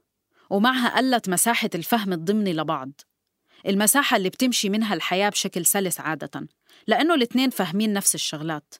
ومعها 0.50 0.98
قلت 0.98 1.30
مساحة 1.30 1.70
الفهم 1.76 2.14
الضمني 2.14 2.54
لبعض. 2.54 2.92
المساحة 3.68 4.18
اللي 4.18 4.30
بتمشي 4.30 4.70
منها 4.70 4.94
الحياة 4.94 5.30
بشكل 5.30 5.66
سلس 5.66 6.00
عادة. 6.00 6.48
لأنه 6.88 7.15
الاثنين 7.15 7.50
فاهمين 7.50 7.93
نفس 7.93 8.15
الشغلات 8.15 8.76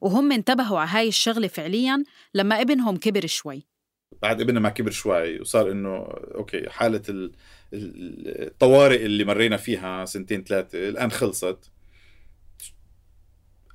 وهم 0.00 0.32
انتبهوا 0.32 0.78
على 0.78 0.90
هاي 0.90 1.08
الشغلة 1.08 1.48
فعليا 1.48 2.04
لما 2.34 2.60
ابنهم 2.60 2.96
كبر 2.96 3.26
شوي. 3.26 3.66
بعد 4.22 4.40
ابننا 4.40 4.60
ما 4.60 4.68
كبر 4.68 4.90
شوي 4.90 5.40
وصار 5.40 5.70
إنه 5.70 5.96
أوكي 6.34 6.70
حالة 6.70 7.02
الطوارئ 7.72 9.06
اللي 9.06 9.24
مرينا 9.24 9.56
فيها 9.56 10.04
سنتين 10.04 10.44
ثلاثة 10.44 10.88
الآن 10.88 11.10
خلصت. 11.10 11.70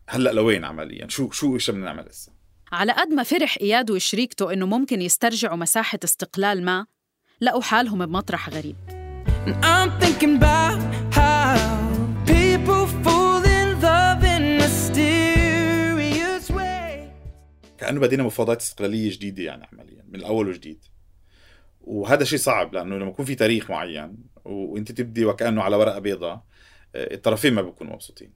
هلأ 0.09 0.31
لوين 0.31 0.65
عمليا؟ 0.65 1.07
شو 1.07 1.31
شو 1.31 1.55
إيش 1.55 1.69
بدنا 1.71 1.85
نعمل 1.85 2.09
هسه؟ 2.09 2.31
على 2.71 2.91
قد 2.91 3.07
ما 3.07 3.23
فرح 3.23 3.57
إياد 3.61 3.91
وشريكته 3.91 4.53
إنه 4.53 4.65
ممكن 4.65 5.01
يسترجعوا 5.01 5.55
مساحة 5.55 5.99
استقلال 6.03 6.65
ما 6.65 6.85
لقوا 7.41 7.61
حالهم 7.61 8.05
بمطرح 8.05 8.49
غريب. 8.49 8.75
I'm 9.63 9.89
thinking 10.01 10.35
about 10.37 10.79
كأنه 17.79 17.99
بدينا 17.99 18.23
مفاوضات 18.23 18.61
استقلالية 18.61 19.11
جديدة 19.11 19.43
يعني 19.43 19.67
عمليا 19.73 20.03
من 20.09 20.15
الأول 20.15 20.47
وجديد. 20.47 20.85
وهذا 21.81 22.23
شيء 22.23 22.39
صعب 22.39 22.73
لأنه 22.73 22.95
لما 22.95 23.09
يكون 23.09 23.25
في 23.25 23.35
تاريخ 23.35 23.69
معين 23.69 24.17
وأنت 24.45 24.91
تبدي 24.91 25.25
وكأنه 25.25 25.61
على 25.61 25.75
ورقة 25.75 25.99
بيضاء 25.99 26.43
الطرفين 26.95 27.53
ما 27.53 27.61
بيكونوا 27.61 27.93
مبسوطين. 27.93 28.31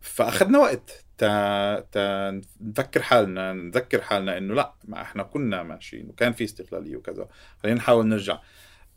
فأخذنا 0.00 0.58
وقت 0.58 1.04
تا... 1.18 1.80
تا 1.80 2.40
نفكر 2.60 3.02
حالنا 3.02 3.52
نذكر 3.52 4.02
حالنا 4.02 4.38
إنه 4.38 4.54
لا 4.54 4.74
ما 4.84 5.02
إحنا 5.02 5.22
كنا 5.22 5.62
ماشيين 5.62 6.08
وكان 6.08 6.32
في 6.32 6.44
استقلالية 6.44 6.96
وكذا. 6.96 7.28
خلينا 7.62 7.78
نحاول 7.78 8.06
نرجع. 8.06 8.38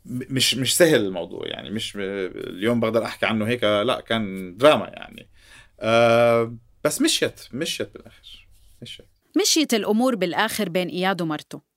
مش 0.04 0.54
مش 0.54 0.76
سهل 0.76 1.06
الموضوع 1.06 1.46
يعني 1.46 1.70
مش 1.70 1.96
اليوم 1.96 2.80
بقدر 2.80 3.04
أحكي 3.04 3.26
عنه 3.26 3.46
هيك 3.46 3.64
لا 3.64 4.00
كان 4.00 4.56
دراما 4.56 4.88
يعني. 4.88 5.28
أه 5.80 6.56
بس 6.84 7.02
مشيت 7.02 7.40
مشيت 7.52 7.94
بالآخر 7.94 8.48
مشيت. 8.82 9.08
مشيت 9.36 9.74
الأمور 9.74 10.14
بالآخر 10.14 10.68
بين 10.68 10.88
إياد 10.88 11.22
ومرته 11.22 11.70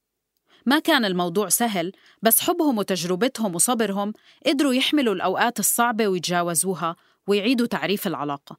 ما 0.65 0.79
كان 0.79 1.05
الموضوع 1.05 1.49
سهل 1.49 1.91
بس 2.21 2.39
حبهم 2.39 2.77
وتجربتهم 2.77 3.55
وصبرهم 3.55 4.13
قدروا 4.45 4.73
يحملوا 4.73 5.13
الأوقات 5.13 5.59
الصعبة 5.59 6.07
ويتجاوزوها 6.07 6.95
ويعيدوا 7.27 7.67
تعريف 7.67 8.07
العلاقة. 8.07 8.57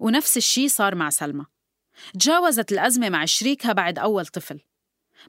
ونفس 0.00 0.36
الشي 0.36 0.68
صار 0.68 0.94
مع 0.94 1.10
سلمى. 1.10 1.44
تجاوزت 2.14 2.72
الأزمة 2.72 3.08
مع 3.08 3.24
شريكها 3.24 3.72
بعد 3.72 3.98
أول 3.98 4.26
طفل 4.26 4.60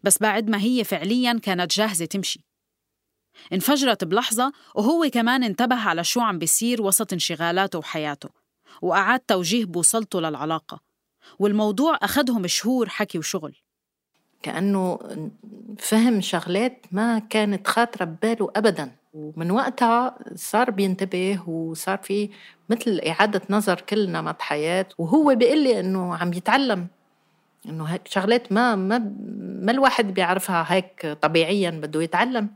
بس 0.03 0.17
بعد 0.21 0.49
ما 0.49 0.61
هي 0.61 0.83
فعلياً 0.83 1.39
كانت 1.43 1.75
جاهزة 1.75 2.05
تمشي. 2.05 2.45
انفجرت 3.53 4.03
بلحظة 4.03 4.53
وهو 4.75 5.09
كمان 5.13 5.43
انتبه 5.43 5.75
على 5.75 6.03
شو 6.03 6.19
عم 6.21 6.39
بيصير 6.39 6.81
وسط 6.81 7.13
انشغالاته 7.13 7.79
وحياته. 7.79 8.42
وأعاد 8.81 9.19
توجيه 9.19 9.65
بوصلته 9.65 10.19
للعلاقة. 10.21 10.79
والموضوع 11.39 11.97
أخدهم 12.01 12.47
شهور 12.47 12.89
حكي 12.89 13.17
وشغل. 13.17 13.55
كأنه 14.41 14.99
فهم 15.77 16.21
شغلات 16.21 16.85
ما 16.91 17.19
كانت 17.19 17.67
خاطرة 17.67 18.05
بباله 18.05 18.51
أبداً. 18.55 18.91
ومن 19.13 19.51
وقتها 19.51 20.15
صار 20.35 20.71
بينتبه 20.71 21.49
وصار 21.49 21.97
في 21.97 22.29
مثل 22.69 23.01
إعادة 23.07 23.41
نظر 23.49 23.81
كل 23.81 24.09
نمط 24.09 24.41
حياة. 24.41 24.85
وهو 24.97 25.35
بيقول 25.35 25.63
لي 25.63 25.79
إنه 25.79 26.15
عم 26.15 26.33
يتعلم 26.33 26.87
إنه 27.65 27.83
هيك 27.83 28.07
شغلات 28.07 28.51
ما 28.51 28.75
ما 28.75 28.97
ما 29.61 29.71
الواحد 29.71 30.13
بيعرفها 30.13 30.65
هيك 30.67 31.17
طبيعيا 31.21 31.69
بده 31.69 32.01
يتعلم. 32.01 32.49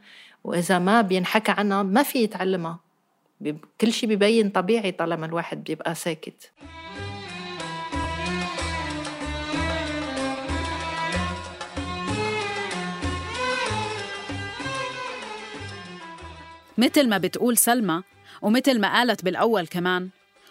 وإذا 0.43 0.80
ما 0.80 1.01
بينحكى 1.01 1.51
عنها 1.51 1.84
ما 1.84 2.03
في 2.03 2.20
يتعلمها. 2.24 2.80
كل 3.82 3.94
شيء 3.94 4.10
ببين 4.10 4.50
طبيعي 4.50 4.92
طالما 4.92 5.26
الواحد 5.26 5.64
بيبقى 5.64 5.96
ساكت. 5.96 6.52
مثل 16.78 17.10
ما 17.10 17.18
بتقول 17.18 17.58
سلمى 17.58 18.04
ومثل 18.42 18.80
ما 18.80 18.94
قالت 18.94 19.26
بالأول 19.26 19.68
كمان 19.68 20.10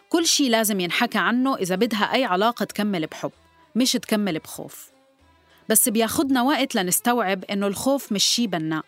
كل 0.08 0.26
شي 0.26 0.48
لازم 0.48 0.80
ينحكى 0.80 1.18
عنه 1.18 1.56
إذا 1.56 1.76
بدها 1.76 2.14
أي 2.14 2.24
علاقة 2.24 2.64
تكمل 2.64 3.06
بحب 3.06 3.32
مش 3.74 3.92
تكمل 3.92 4.38
بخوف. 4.38 4.90
بس 5.68 5.88
بياخدنا 5.88 6.42
وقت 6.42 6.74
لنستوعب 6.74 7.44
إنه 7.44 7.66
الخوف 7.66 8.12
مش 8.12 8.24
شي 8.24 8.46
بناء 8.46 8.84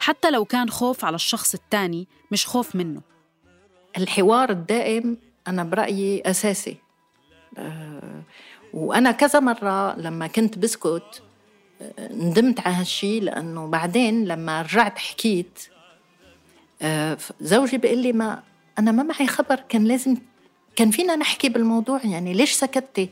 حتى 0.00 0.30
لو 0.30 0.44
كان 0.44 0.70
خوف 0.70 1.04
على 1.04 1.14
الشخص 1.14 1.54
التاني 1.54 2.08
مش 2.30 2.46
خوف 2.46 2.76
منه. 2.76 3.13
الحوار 3.96 4.50
الدائم 4.50 5.16
أنا 5.48 5.64
برأيي 5.64 6.22
أساسي. 6.26 6.76
أه 7.58 8.22
وأنا 8.72 9.10
كذا 9.12 9.40
مرة 9.40 9.96
لما 9.96 10.26
كنت 10.26 10.58
بسكت 10.58 11.22
أه 11.82 12.12
ندمت 12.12 12.60
على 12.60 12.74
هالشي 12.74 13.20
لأنه 13.20 13.66
بعدين 13.66 14.24
لما 14.24 14.62
رجعت 14.62 14.98
حكيت 14.98 15.58
أه 16.82 17.18
زوجي 17.40 17.78
بيقول 17.78 17.98
لي 17.98 18.12
ما 18.12 18.42
أنا 18.78 18.92
ما 18.92 19.02
معي 19.02 19.26
خبر 19.26 19.60
كان 19.68 19.84
لازم 19.84 20.16
كان 20.76 20.90
فينا 20.90 21.16
نحكي 21.16 21.48
بالموضوع 21.48 22.00
يعني 22.04 22.32
ليش 22.34 22.52
سكتتي 22.52 23.08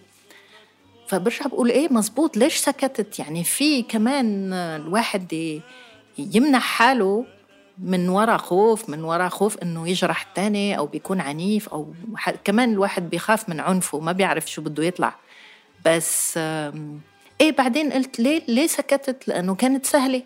فبرجع 1.09 1.47
بقول 1.47 1.71
إيه 1.71 1.93
مزبوط 1.93 2.37
ليش 2.37 2.57
سكتت؟ 2.57 3.19
يعني 3.19 3.45
في 3.45 3.83
كمان 3.83 4.53
الواحد 4.53 5.61
يمنع 6.19 6.59
حاله 6.59 7.27
من 7.79 8.09
وراء 8.09 8.39
خوف 8.39 8.89
من 8.89 9.05
وراء 9.05 9.29
خوف 9.29 9.59
إنه 9.59 9.89
يجرح 9.89 10.27
الثاني 10.29 10.79
أو 10.79 10.87
بيكون 10.87 11.21
عنيف 11.21 11.69
أو 11.69 11.95
كمان 12.45 12.73
الواحد 12.73 13.11
بيخاف 13.11 13.49
من 13.49 13.61
عنفه 13.61 14.01
ما 14.01 14.13
بيعرف 14.13 14.51
شو 14.51 14.63
بده 14.63 14.85
يطلع. 14.85 15.15
بس 15.87 16.37
إيه 17.41 17.57
بعدين 17.59 17.93
قلت 17.93 18.21
ليه 18.21 18.43
ليه 18.49 18.67
سكتت؟ 18.67 19.29
لأنه 19.29 19.55
كانت 19.55 19.87
سهلة. 19.87 20.23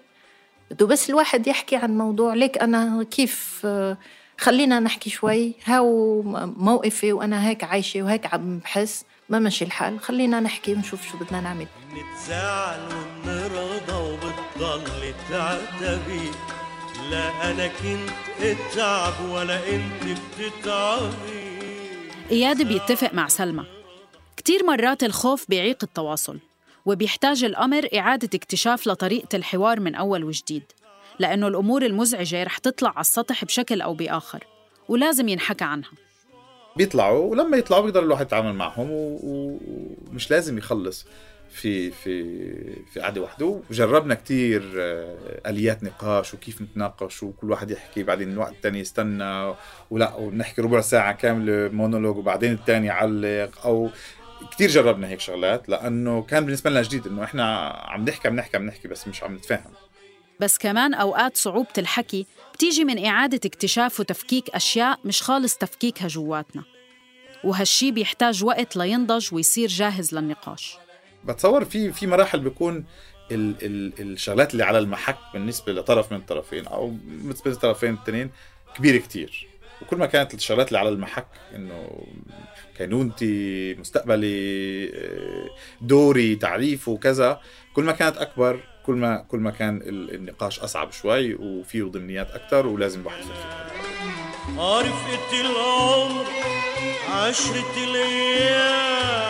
بده 0.70 0.86
بس 0.86 1.11
الواحد 1.11 1.47
يحكي 1.47 1.76
عن 1.76 1.99
موضوع. 1.99 2.34
ليك 2.34 2.59
أنا 2.59 3.03
كيف 3.11 3.66
خلينا 4.38 4.80
نحكي 4.80 5.11
شوي. 5.11 5.55
هاو 5.64 6.22
موقفي 6.57 7.12
وأنا 7.12 7.49
هيك 7.49 7.64
عايشة 7.64 8.03
وهيك 8.03 8.34
عم 8.34 8.59
بحس. 8.59 9.05
ما 9.28 9.38
مشي 9.38 9.64
الحال. 9.64 10.01
خلينا 10.01 10.40
نحكي 10.40 10.72
ونشوف 10.72 11.09
شو 11.09 11.18
بدنا 11.18 11.40
نعمل. 11.40 11.66
نتزعل 11.92 12.80
ونرضى 13.24 14.12
وبتضل 14.12 15.14
تعتبي. 15.30 16.30
لا 17.11 17.51
أنا 17.51 17.66
كنت 17.66 18.11
أتعب 18.40 19.30
ولا 19.30 19.68
أنت 19.68 20.18
بتتعبي. 20.38 21.47
إياد 22.30 22.62
بيتفق 22.62 23.14
مع 23.14 23.28
سلمى. 23.28 23.64
كتير 24.36 24.64
مرات 24.64 25.03
الخوف 25.03 25.47
بيعيق 25.49 25.78
التواصل 25.82 26.38
وبيحتاج 26.86 27.44
الأمر 27.44 27.88
إعادة 27.99 28.30
اكتشاف 28.34 28.86
لطريقة 28.86 29.36
الحوار 29.36 29.80
من 29.80 29.94
أول 29.94 30.24
وجديد 30.24 30.62
لأنه 31.18 31.49
الأمور 31.49 31.86
المزعجة 31.86 32.44
رح 32.44 32.59
تطلع 32.59 32.90
على 32.90 33.01
السطح 33.01 33.44
بشكل 33.44 33.80
أو 33.80 33.94
بآخر 33.94 34.44
ولازم 34.88 35.28
ينحكى 35.28 35.64
عنها. 35.64 35.90
بيطلعوا 36.76 37.30
ولما 37.30 37.57
يطلعوا 37.57 37.82
بيقدر 37.82 38.03
الواحد 38.03 38.26
يتعامل 38.26 38.53
معهم 38.55 38.88
ومش 38.90 40.30
لازم 40.30 40.59
يخلص. 40.59 41.07
في 41.57 41.91
في 41.91 42.25
في 42.93 43.01
قعدة 43.01 43.21
وحده. 43.21 43.61
وجربنا 43.71 44.15
كتير 44.15 44.63
آليات 45.47 45.85
نقاش 45.85 46.35
وكيف 46.35 46.63
نتناقش 46.63 47.23
وكل 47.23 47.51
واحد 47.51 47.71
يحكي 47.71 48.03
بعدين 48.03 48.33
الوقت 48.33 48.53
الثاني 48.53 48.79
يستنى 48.79 49.55
ولا 49.91 50.15
ونحكي 50.15 50.63
ربع 50.63 50.81
ساعة 50.81 51.13
كاملة 51.13 51.69
مونولوج 51.69 52.17
وبعدين 52.17 52.53
الثاني 52.53 52.87
يعلق. 52.87 53.51
أو 53.65 53.91
كتير 54.51 54.71
جربنا 54.71 55.09
هيك 55.09 55.21
شغلات 55.21 55.69
لأنه 55.69 56.23
كان 56.23 56.45
بالنسبة 56.45 56.71
لنا 56.71 56.83
جديد 56.83 57.07
إنه 57.07 57.25
إحنا 57.25 57.69
عم 57.69 58.05
نحكي 58.05 58.29
عم 58.29 58.37
نحكي 58.37 58.57
عم 58.57 58.67
نحكي 58.67 58.89
بس 58.89 59.09
مش 59.09 59.23
عم 59.23 59.35
نتفاهم. 59.35 59.73
بس 60.41 60.59
كمان 60.59 60.95
أوقات 60.95 61.37
صعوبة 61.37 61.73
الحكي 61.79 62.27
بتيجي 62.55 62.85
من 62.85 63.05
إعادة 63.05 63.41
اكتشاف 63.45 64.01
وتفكيك 64.01 64.51
أشياء 64.51 64.99
مش 65.05 65.23
خالص 65.23 65.57
تفكيكها 65.57 66.09
جواتنا. 66.09 66.65
وهالشي 67.45 67.91
بيحتاج 67.91 68.45
وقت 68.45 68.77
لينضج 68.77 69.35
ويصير 69.35 69.69
جاهز 69.69 70.15
للنقاش. 70.15 70.79
بتصور 71.27 71.64
في 71.64 71.93
في 71.93 72.07
مراحل 72.07 72.41
بيكون 72.41 72.85
ال 73.31 73.55
ال 73.62 73.93
الشغلات 74.12 74.53
اللي 74.53 74.64
على 74.64 74.79
المحك 74.79 75.16
بالنسبة 75.33 75.72
لطرف 75.72 76.12
من 76.12 76.18
الطرفين 76.18 76.66
أو 76.66 76.89
بالنسبة 77.05 77.51
للطرفين 77.51 77.95
التنين 77.95 78.31
كبيرة 78.77 78.99
كتير. 78.99 79.49
وكل 79.83 79.97
ما 79.97 80.07
كانت 80.07 80.35
الشغلات 80.35 80.68
اللي 80.68 80.79
على 80.79 80.89
المحك 80.89 81.27
إنه 81.55 82.07
كينونتي 82.79 83.74
مستقبلي 83.74 84.93
دوري 85.81 86.37
تعريف 86.37 86.89
وكذا 86.89 87.41
كل 87.74 87.85
ما 87.85 87.93
كانت 87.93 88.16
أكبر 88.16 88.61
كل 88.87 88.95
ما 88.95 89.16
كل 89.29 89.39
ما 89.39 89.51
كان 89.51 89.81
النقاش 89.89 90.61
أصعب 90.61 90.93
شوي 90.93 91.35
وفيه 91.35 91.83
ضمنيات 91.85 92.31
أكثر 92.31 92.66
ولازم 92.66 93.01
الواحد 93.01 93.18
يفكر 93.20 93.66
عرفت 94.59 95.33
العمر 95.35 96.24
عشرة 97.11 97.85
الأيام 97.85 99.26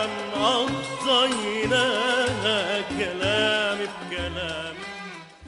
قضيناها 1.07 2.81
كلام 2.81 3.77
بكلام. 3.77 4.75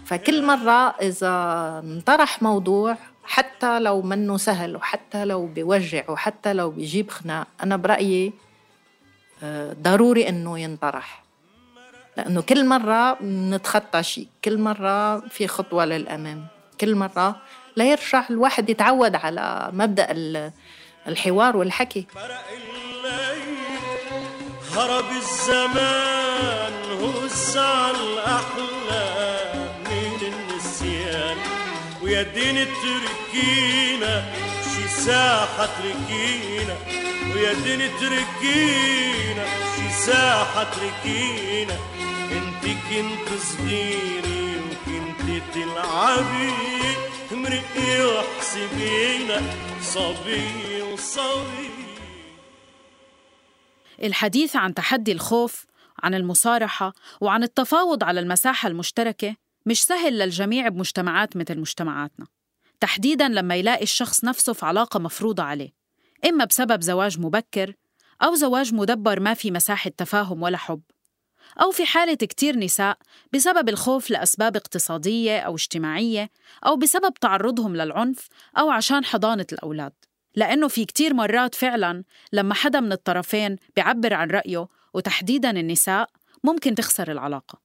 فكل 0.06 0.44
مرة 0.44 0.96
إذا 1.02 1.34
انطرح 1.84 2.42
موضوع 2.42 2.98
حتى 3.24 3.80
لو 3.80 4.02
منه 4.02 4.38
سهل 4.38 4.76
وحتى 4.76 5.26
لو 5.26 5.46
بيوجع 5.48 6.10
وحتى 6.10 6.54
لو 6.54 6.70
بيجيب 6.72 7.10
خناق 7.10 7.48
أنا 7.64 7.78
برأيي 7.78 8.34
ضروري 9.82 10.30
إنه 10.30 10.60
ينطرح. 10.60 11.24
لأنه 12.18 12.42
كل 12.42 12.66
مرة 12.66 13.24
نتخطى 13.24 14.04
شيء 14.04 14.28
كل 14.46 14.58
مرة 14.58 15.20
في 15.20 15.48
خطوة 15.48 15.86
للأمام. 15.86 16.48
كل 16.82 16.96
مرة 16.96 17.42
لا 17.76 17.86
يرجع 17.92 18.24
الواحد 18.30 18.70
يتعود 18.70 19.16
على 19.16 19.70
مبدأ 19.74 20.08
الحوار 21.08 21.58
والحكي. 21.58 22.08
فرق 22.14 22.46
الليل 22.52 23.59
هرب 24.76 25.10
الزمان 25.12 26.74
هز 27.02 27.58
الأحلام 27.96 29.58
من 29.86 30.20
النسيان. 30.32 31.38
ويا 32.02 32.22
دين 32.22 32.68
تركينا 32.84 34.34
شي 34.64 34.88
ساحة 34.88 35.66
تركينا. 35.66 36.76
ويا 37.36 37.54
دين 37.54 37.82
تركينا 38.00 39.46
شي 39.76 39.90
ساحة 40.06 40.64
تركينا. 40.64 41.78
انت 42.32 42.64
كنت 42.90 43.28
صغيري 43.42 44.62
وكنت 44.66 45.44
تلعبي 45.54 46.54
امرئي 47.32 48.04
واحسبينا 48.04 49.42
صبي 49.82 50.82
وصبي 50.82 51.70
الحديث 54.04 54.56
عن 54.56 54.74
تحدي 54.74 55.12
الخوف 55.12 55.66
عن 56.04 56.16
المصارحة 56.16 56.94
وعن 57.22 57.44
التفاوض 57.44 58.04
على 58.04 58.20
المساحة 58.20 58.68
المشتركة 58.68 59.36
مش 59.66 59.84
سهل 59.84 60.20
للجميع 60.20 60.68
بمجتمعات 60.68 61.38
مثل 61.38 61.60
مجتمعاتنا. 61.60 62.28
تحديداً 62.80 63.28
لما 63.28 63.56
يلاقي 63.56 63.84
الشخص 63.84 64.24
نفسه 64.24 64.54
في 64.54 64.66
علاقة 64.66 65.00
مفروضة 65.00 65.44
عليه 65.44 65.70
إما 66.26 66.46
بسبب 66.46 66.82
زواج 66.82 67.20
مبكر 67.20 67.74
أو 68.24 68.36
زواج 68.36 68.74
مدبر 68.74 69.20
ما 69.20 69.34
في 69.34 69.52
مساحة 69.52 69.92
تفاهم 69.98 70.44
ولا 70.44 70.58
حب 70.58 70.82
أو 71.62 71.72
في 71.72 71.86
حالة 71.86 72.14
كتير 72.14 72.58
نساء 72.58 72.98
بسبب 73.34 73.70
الخوف 73.70 74.10
لأسباب 74.10 74.56
اقتصادية 74.56 75.40
أو 75.40 75.56
اجتماعية 75.56 76.30
أو 76.66 76.76
بسبب 76.76 77.14
تعرضهم 77.14 77.76
للعنف 77.76 78.28
أو 78.58 78.70
عشان 78.70 79.06
حضانة 79.06 79.48
الأولاد. 79.52 79.94
لأنه 80.36 80.68
في 80.68 80.86
كتير 80.86 81.14
مرات 81.14 81.56
فعلاً 81.56 82.04
لما 82.34 82.54
حدا 82.54 82.80
من 82.80 82.92
الطرفين 82.92 83.56
بيعبر 83.76 84.14
عن 84.14 84.32
رأيه 84.32 84.68
وتحديداً 84.94 85.50
النساء 85.50 86.10
ممكن 86.44 86.76
تخسر 86.76 87.12
العلاقة. 87.12 87.62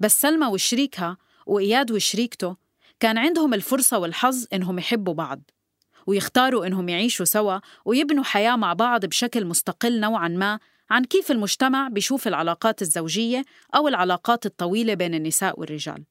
بس 0.00 0.20
سلمى 0.20 0.46
وشريكها 0.46 1.16
وإياد 1.46 1.92
وشريكته 1.92 2.56
كان 3.00 3.18
عندهم 3.18 3.54
الفرصة 3.54 3.98
والحظ 3.98 4.46
إنهم 4.52 4.78
يحبوا 4.78 5.14
بعض 5.14 5.40
ويختاروا 6.06 6.66
إنهم 6.66 6.88
يعيشوا 6.88 7.24
سوا 7.24 7.58
ويبنوا 7.84 8.24
حياة 8.24 8.56
مع 8.56 8.72
بعض 8.72 9.06
بشكل 9.06 9.44
مستقل 9.44 10.00
نوعاً 10.00 10.28
ما 10.28 10.58
عن 10.90 11.04
كيف 11.04 11.30
المجتمع 11.30 11.88
بيشوف 11.88 12.28
العلاقات 12.28 12.82
الزوجية 12.82 13.44
أو 13.74 13.88
العلاقات 13.88 14.46
الطويلة 14.46 14.94
بين 14.94 15.14
النساء 15.14 15.60
والرجال. 15.60 16.04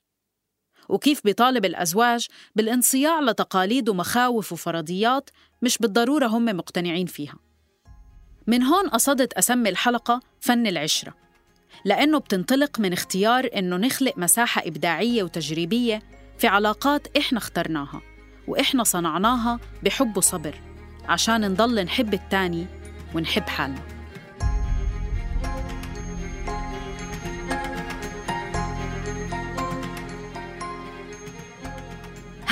وكيف 0.89 1.21
بيطالب 1.23 1.65
الأزواج 1.65 2.27
بالانصياع 2.55 3.19
لتقاليد 3.19 3.89
ومخاوف 3.89 4.53
وفرضيات 4.53 5.29
مش 5.61 5.77
بالضرورة 5.77 6.27
هم 6.27 6.45
مقتنعين 6.45 7.05
فيها. 7.05 7.35
من 8.47 8.63
هون 8.63 8.89
قصدت 8.89 9.33
أسمي 9.33 9.69
الحلقة 9.69 10.21
فن 10.39 10.67
العشرة 10.67 11.13
لأنه 11.85 12.17
بتنطلق 12.17 12.79
من 12.79 12.93
اختيار 12.93 13.49
إنه 13.55 13.77
نخلق 13.77 14.17
مساحة 14.17 14.61
إبداعية 14.65 15.23
وتجريبية 15.23 16.01
في 16.37 16.47
علاقات 16.47 17.17
إحنا 17.17 17.37
اخترناها 17.37 18.01
وإحنا 18.47 18.83
صنعناها 18.83 19.59
بحب 19.83 20.17
وصبر 20.17 20.55
عشان 21.07 21.51
نضل 21.51 21.83
نحب 21.83 22.13
التاني 22.13 22.65
ونحب 23.15 23.49
حالنا. 23.49 23.94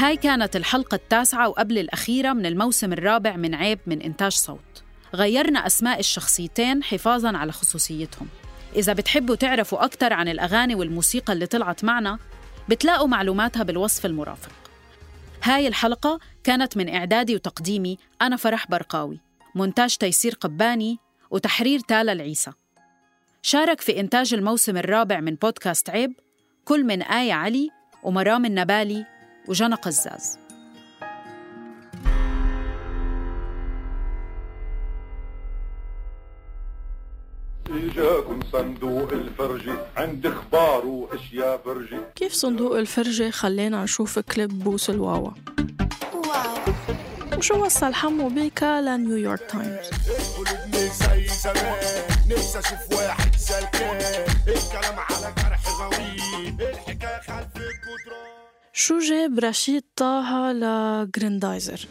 هاي 0.03 0.17
كانت 0.17 0.55
الحلقة 0.55 0.95
التاسعة 0.95 1.49
وقبل 1.49 1.77
الأخيرة 1.77 2.33
من 2.33 2.45
الموسم 2.45 2.93
الرابع 2.93 3.35
من 3.35 3.55
عيب 3.55 3.79
من 3.87 4.01
إنتاج 4.01 4.31
صوت. 4.31 4.83
غيرنا 5.15 5.67
أسماء 5.67 5.99
الشخصيتين 5.99 6.83
حفاظاً 6.83 7.37
على 7.37 7.51
خصوصيتهم. 7.51 8.27
إذا 8.75 8.93
بتحبوا 8.93 9.35
تعرفوا 9.35 9.85
أكثر 9.85 10.13
عن 10.13 10.27
الأغاني 10.27 10.75
والموسيقى 10.75 11.33
اللي 11.33 11.45
طلعت 11.45 11.83
معنا 11.83 12.19
بتلاقوا 12.69 13.07
معلوماتها 13.07 13.63
بالوصف 13.63 14.05
المرافق. 14.05 14.51
هاي 15.43 15.67
الحلقة 15.67 16.19
كانت 16.43 16.77
من 16.77 16.95
إعدادي 16.95 17.35
وتقديمي 17.35 17.97
أنا 18.21 18.35
فرح 18.35 18.67
برقاوي 18.67 19.19
مونتاج 19.55 19.95
تيسير 19.95 20.33
قباني 20.33 20.97
وتحرير 21.31 21.79
تالا 21.79 22.11
العيسى. 22.11 22.51
شارك 23.41 23.81
في 23.81 23.99
إنتاج 23.99 24.33
الموسم 24.33 24.77
الرابع 24.77 25.19
من 25.19 25.35
بودكاست 25.35 25.89
عيب 25.89 26.13
كل 26.65 26.83
من 26.83 27.01
آية 27.01 27.33
علي 27.33 27.69
ومرام 28.03 28.45
النبالي 28.45 29.12
وجنى 29.47 29.75
قزاز. 29.75 30.37
اجاكم 37.69 38.39
صندوق 38.51 39.11
الفرجة 39.11 39.75
عند 39.97 40.25
إخبار 40.25 40.85
وأشياء 40.85 41.61
فرجة 41.65 41.99
كيف 42.15 42.33
صندوق 42.33 42.77
الفرجة 42.77 43.29
خلينا 43.29 43.83
نشوف 43.83 44.19
كليب 44.19 44.59
بوس 44.63 44.89
الواوا. 44.89 45.31
وشو 47.37 47.65
وصل 47.65 47.93
حمو 47.93 48.29
بيكا 48.29 48.81
لنيويورك 48.81 49.51
تايمز؟ 49.51 49.89
قلوبني 50.37 50.87
زي 50.87 51.27
زمان 51.27 51.79
نفسي 52.29 52.59
أشوف 52.59 52.91
واحد 52.91 53.35
سلكان 53.35 54.25
الكلام 54.47 54.99
شو 58.75 58.99
جاب 58.99 59.39
رشيد 59.39 59.83
طه 59.95 60.51
لجريندايزر 60.51 61.87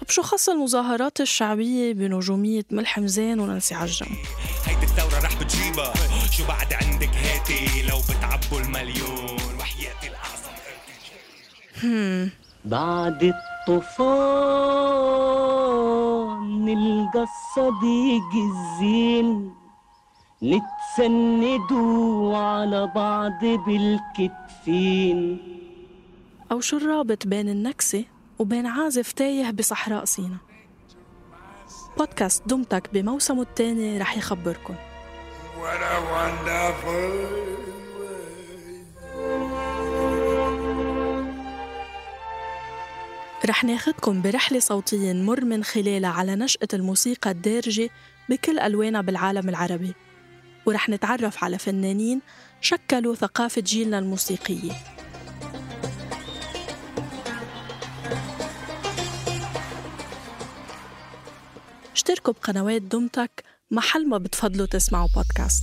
طب 0.00 0.08
شو 0.08 0.22
خص 0.22 0.48
المظاهرات 0.48 1.20
الشعبية 1.20 1.92
بنجومية 1.92 2.64
ملحم 2.70 3.06
زين 3.06 3.40
ونانسي 3.40 3.74
عجم 3.74 4.06
هيدي 4.66 4.86
الثورة 4.86 5.20
رح 5.20 5.42
بتجيبها. 5.42 5.92
شو 6.30 6.46
بعد 6.46 6.72
عندك 6.72 7.08
هاتي 7.08 7.82
لو 7.88 7.98
بتعبوا 7.98 8.60
المليون؟ 8.60 9.38
وحياتي 9.58 10.08
الأعظم. 10.08 10.52
بعد 12.64 13.22
الطوفان 13.22 14.12
نلقى 16.64 17.26
الصديق 17.28 18.30
الزين. 18.34 19.61
نتسندوا 20.42 22.36
على 22.36 22.92
بعض 22.94 23.44
بالكتفين. 23.44 25.38
أو 26.52 26.60
شو 26.60 26.76
الرابط 26.76 27.26
بين 27.26 27.48
النكسة 27.48 28.04
وبين 28.38 28.66
عازف 28.66 29.12
تايه 29.12 29.50
بصحراء 29.50 30.04
سينا؟ 30.04 30.36
بودكاست 31.98 32.48
دمتك 32.48 32.90
بموسمه 32.92 33.42
الثاني 33.42 33.98
رح 33.98 34.16
يخبركن. 34.16 34.74
رح 43.46 43.64
ناخدكم 43.64 44.22
برحلة 44.22 44.60
صوتية 44.60 45.12
نمر 45.12 45.44
من 45.44 45.64
خلالها 45.64 46.10
على 46.10 46.36
نشأة 46.36 46.68
الموسيقى 46.74 47.30
الدارجة 47.30 47.90
بكل 48.28 48.58
ألوانها 48.58 49.00
بالعالم 49.00 49.48
العربي. 49.48 49.94
ورح 50.66 50.88
نتعرف 50.88 51.44
على 51.44 51.58
فنانين 51.58 52.20
شكلوا 52.60 53.14
ثقافة 53.14 53.62
جيلنا 53.62 53.98
الموسيقية. 53.98 54.72
اشتركوا 61.92 62.32
بقنوات 62.32 62.82
دمتك 62.82 63.44
محل 63.70 64.08
ما 64.08 64.18
بتفضلوا 64.18 64.66
تسمعوا 64.66 65.08
بودكاست 65.14 65.62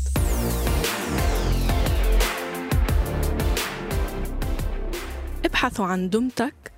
ابحثوا 5.45 5.85
عن 5.85 6.09
دمتك 6.09 6.71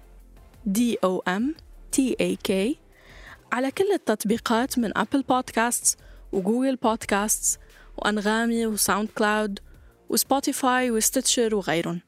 D 0.69 0.79
O 1.05 1.19
M 1.29 1.43
T 1.95 1.99
A 2.21 2.35
K 2.49 2.51
على 3.51 3.71
كل 3.71 3.91
التطبيقات 3.93 4.79
من 4.79 4.97
أبل 4.97 5.21
بودكاست 5.21 5.99
و 6.31 6.38
Google 6.38 6.75
Podcasts 6.75 7.59
وأنغامي 7.97 8.65
و 8.65 9.09
SoundCloud 9.09 9.59
و 10.09 10.20
Spotify 10.20 10.91
و 10.91 10.98
Stitcher 10.98 11.55
وغيرهم. 11.55 12.01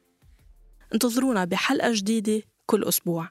انتظرونا 0.94 1.46
بحلقة 1.46 1.92
جديدة 1.94 2.42
كل 2.66 2.84
أسبوع. 2.84 3.30